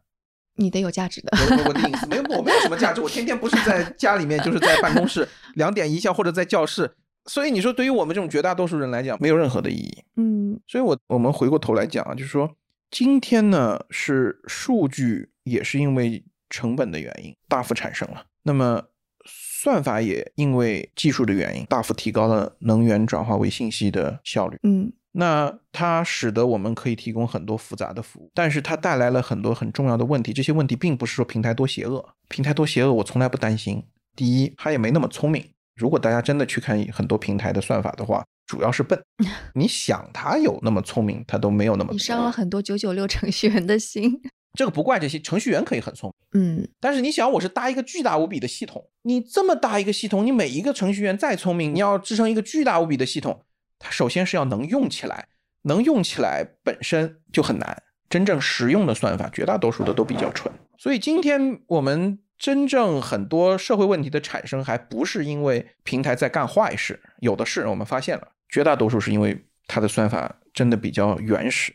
[0.56, 6.96] 你的有价值的，我我的隐私没有， 我没有什么价值，我天天不是在家里面，就是在办公室两点一下或者在教室。
[7.26, 10.04] 所以你说，对于我们这种绝大多数人来讲，没有任何的意义。
[10.18, 12.50] 嗯，所以，我我们回过头来讲啊，就是说，
[12.92, 18.84] 今天呢，是数据也是因为成本的原因大幅产生了，那么
[19.26, 24.58] 算法也因为技术的原因大幅提高了能源转化为信息的效率。
[24.64, 30.34] 嗯，那它使得我们可以提供很多复杂的服务，但是它带来了很多很重要的问题。
[30.34, 33.82] 这些问题并不是说平台多邪恶，平台多邪恶，我从来不担心。
[34.14, 35.44] 第一，它也没那么聪明。
[35.76, 39.02] 如果大家真的去看很多平台的算法的话，主要是笨。
[39.56, 41.92] 你想他有那么聪明，他都没有那么。
[41.92, 44.22] 你伤了很多九九六程序员的心。
[44.54, 46.70] 这个不怪这些程序员可以很聪明，嗯。
[46.80, 53.42] 但是你想，我是搭一个巨大无比的系统，你这么大一个系统，你每一个程序员再聪明，你要支撑一个巨大无比的系统，
[53.80, 55.28] 它首先是要能用起来，
[55.64, 57.82] 能用起来本身就很难。
[58.08, 60.54] 真正实用的算法，绝大多数的都比较蠢。
[60.78, 62.20] 所以今天我们。
[62.44, 67.66] 真正很多社会问题的产生，还不是因为平台在干坏事，有的是。
[67.68, 71.74] 我们发现了，绝大多数是因为它的算法真的比较原始，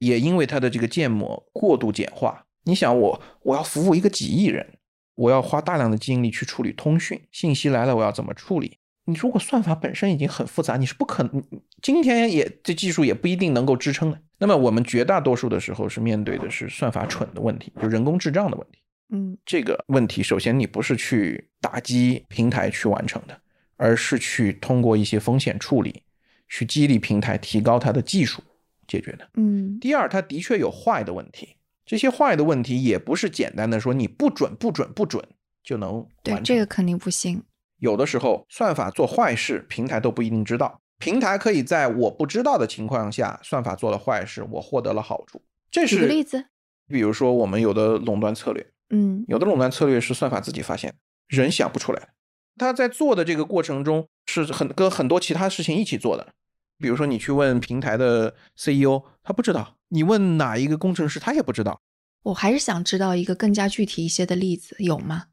[0.00, 2.44] 也因为它的这个建模过度简化。
[2.64, 4.78] 你想，我我要服务一个几亿人，
[5.14, 8.78] 我要花大量的精力去处理通讯信息来了，我要怎么处理？
[9.04, 11.40] 你如果算法本身已经很复杂，你是不可能，
[11.80, 14.20] 今天也这技术也不一定能够支撑的。
[14.38, 18.80] 那么我们绝大多数的时候是面对的是算法蠢的问题，就人工智障的问题。
[19.10, 23.40] 嗯，这个问题首先你不是去打击平台去完成的，
[23.76, 26.02] 而是去通过一些风险处理，
[26.48, 28.42] 去激励平台提高它的技术
[28.86, 29.28] 解决的。
[29.34, 35.24] 嗯，第二，它的确有坏的问题，这些坏的问题也不是简单的说你不准不准不准
[35.62, 36.06] 就能完。
[36.22, 37.42] 对，这个肯定不行。
[37.78, 40.80] 有的时候算法做坏事，平台都不一定知道。
[40.98, 45.40] 平台可以在我不知道的情况下，算法做了坏事，我获得了好处。
[45.70, 46.44] 这是举个例子，
[46.86, 48.66] 比如说我们有的垄断策略。
[48.90, 50.94] 嗯，有的垄断策略是算法自己发现，
[51.28, 52.10] 人想不出来。
[52.56, 56.34] 他在做的这个过程中是很跟很多其他事情一起做的。
[56.78, 61.80] 比如说你去问平台的 CEO，他不知道；你问哪一个工程师，他也不知道。
[62.24, 65.26] 我还是想知道一个更加具体一些的例子，有吗？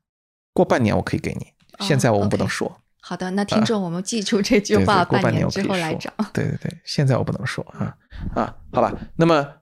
[0.54, 1.48] 过半年我可以给你，
[1.86, 2.82] 现在我们不能说。
[3.02, 6.14] 好的，那听众我们记住这句话，过半年之后来找。
[6.34, 7.98] 对对对，现在我不能说啊
[8.36, 8.94] 啊，好吧。
[9.16, 9.56] 那么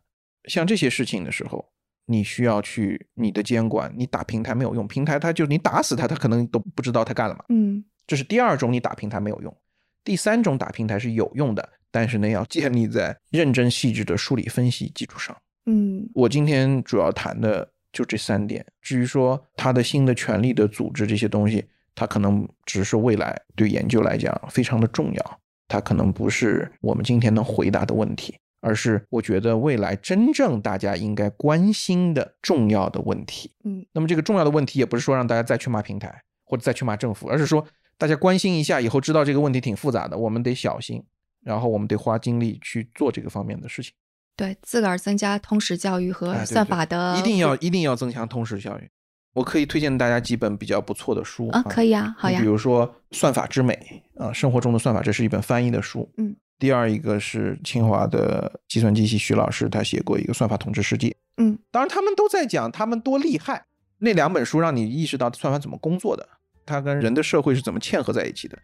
[0.45, 1.65] 像这些事情的时候。
[2.05, 7.43] 你需要去你的监管，你打平台没有用，平台它就你打死它，它可能都不知道它干了嘛。
[7.49, 9.55] 嗯，这是第二种，你打平台没有用。
[10.03, 15.35] 第三种打平台是有用的，但是呢，要建立在认真细致的梳理分析基础上。
[15.65, 18.63] 嗯，我今天主要谈的就这三点。
[18.81, 33.51] 至于说他的新的权力的组织这些东西，它可能只是未来对研究来讲非常的重要，它可能不是我们今天能回答的问题，而是我觉得未来真正大家应该关心的重要的问题。
[33.63, 37.63] 嗯，那么这个重要的问题也不是说让大家再去骂平台或者再去骂政府，而是说
[37.95, 41.03] 大家关心一下，以后知道这个问题挺复杂的，我们得小心，
[41.43, 43.93] 然后我们得花精力去做这个方面的事情。
[44.35, 48.89] 对，自个儿增加通识教育和算法的，一定要一定要增强通识教育。
[49.33, 52.39] 我可以推荐大家几本比较不错的书啊，可以啊，好呀。
[52.39, 56.11] 比如说《算法之美》啊，生活中的算法，这是一本翻译的书。
[56.17, 56.35] 嗯。
[56.57, 61.09] 第二一个是清华的计算机系徐老师，他写过一个《算法统治世界》。
[61.37, 61.57] 嗯。
[61.71, 63.65] 当然，他们都在讲他们多厉害。
[63.99, 66.27] 那两本书让你意识到算法怎么工作的，
[66.65, 68.57] 它跟人的社会是怎么嵌合在一起的。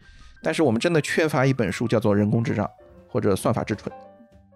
[0.43, 2.65] 但是我们真的缺乏一本书，叫做《人工智障》
[3.07, 3.93] 或者《算法之蠢》。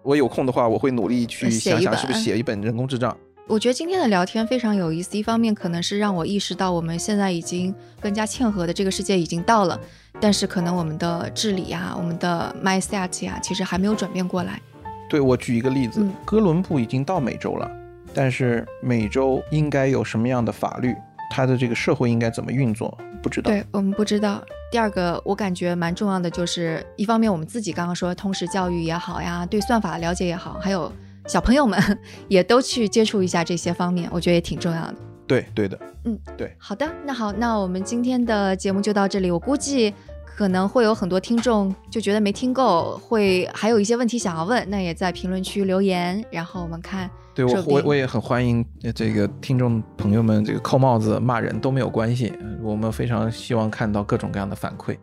[0.02, 3.16] 我有空的话，我会努力去想想是不是写一本人工智障。
[3.48, 9.80] 我觉得今天的聊天非常有意思，一方面可能是让我意识到我们现在已经更加嵌合的这个世界已经到了，
[10.20, 14.60] 但是可能我们的治理呀、我们的 mindset 呀，其实还没有转变过来。
[15.08, 17.70] 对我举一个例子，哥伦布已经到美洲了，
[18.12, 20.92] 但是美洲应该有什么样的法律？
[21.30, 22.98] 它的这个社会应该怎么运作？
[23.22, 23.48] 不知道。
[23.48, 24.44] 对我们不知道。
[24.72, 30.90] 第二个，我感觉蛮重要的，就是一方面我们自己刚刚说通识教育也好呀，对算法的了解也好，还有
[31.26, 31.78] 小朋友们
[32.28, 34.94] 也都去接触一下这些方面，我觉得也挺重要的。
[35.26, 35.78] 对，对的。
[36.04, 36.54] 嗯，对。
[36.58, 39.30] 好的，那好，那我们今天的节目就到这里。
[39.30, 39.92] 我估计
[40.24, 47.10] 可能会有很多听众就觉得没听够，会还有一些问题想要问，那也在评论区留言，然后我们看。
[47.34, 48.64] 对我我我也很欢迎
[48.94, 54.96] 这个听众朋友们，这个扣帽子骂人都没有关系，我们非常希望看到各种各样的反馈。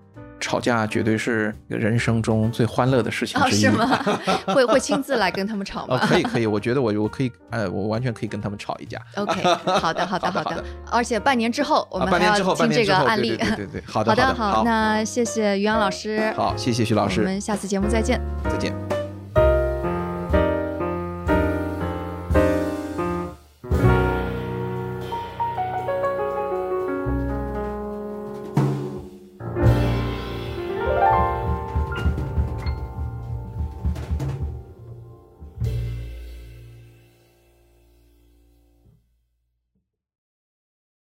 [0.43, 3.61] 吵架绝对是人生中最欢乐的事情之一。
[3.61, 3.87] 是吗？
[4.53, 5.97] 会会亲自来跟他们吵吗？
[6.05, 8.99] 可以可以，我觉得我我可以，呃，我完全可以跟他们吵一架。
[9.15, 9.41] OK，
[9.79, 10.61] 好的好的好的。
[10.91, 13.37] 而且半年之后我们还要听这个案例。
[13.37, 14.63] 对对对，好的好的好。
[14.65, 16.33] 那谢谢于洋老师。
[16.35, 17.21] 好，谢谢徐老师。
[17.21, 18.19] 我们下次节目再见。
[18.43, 19.02] 再见。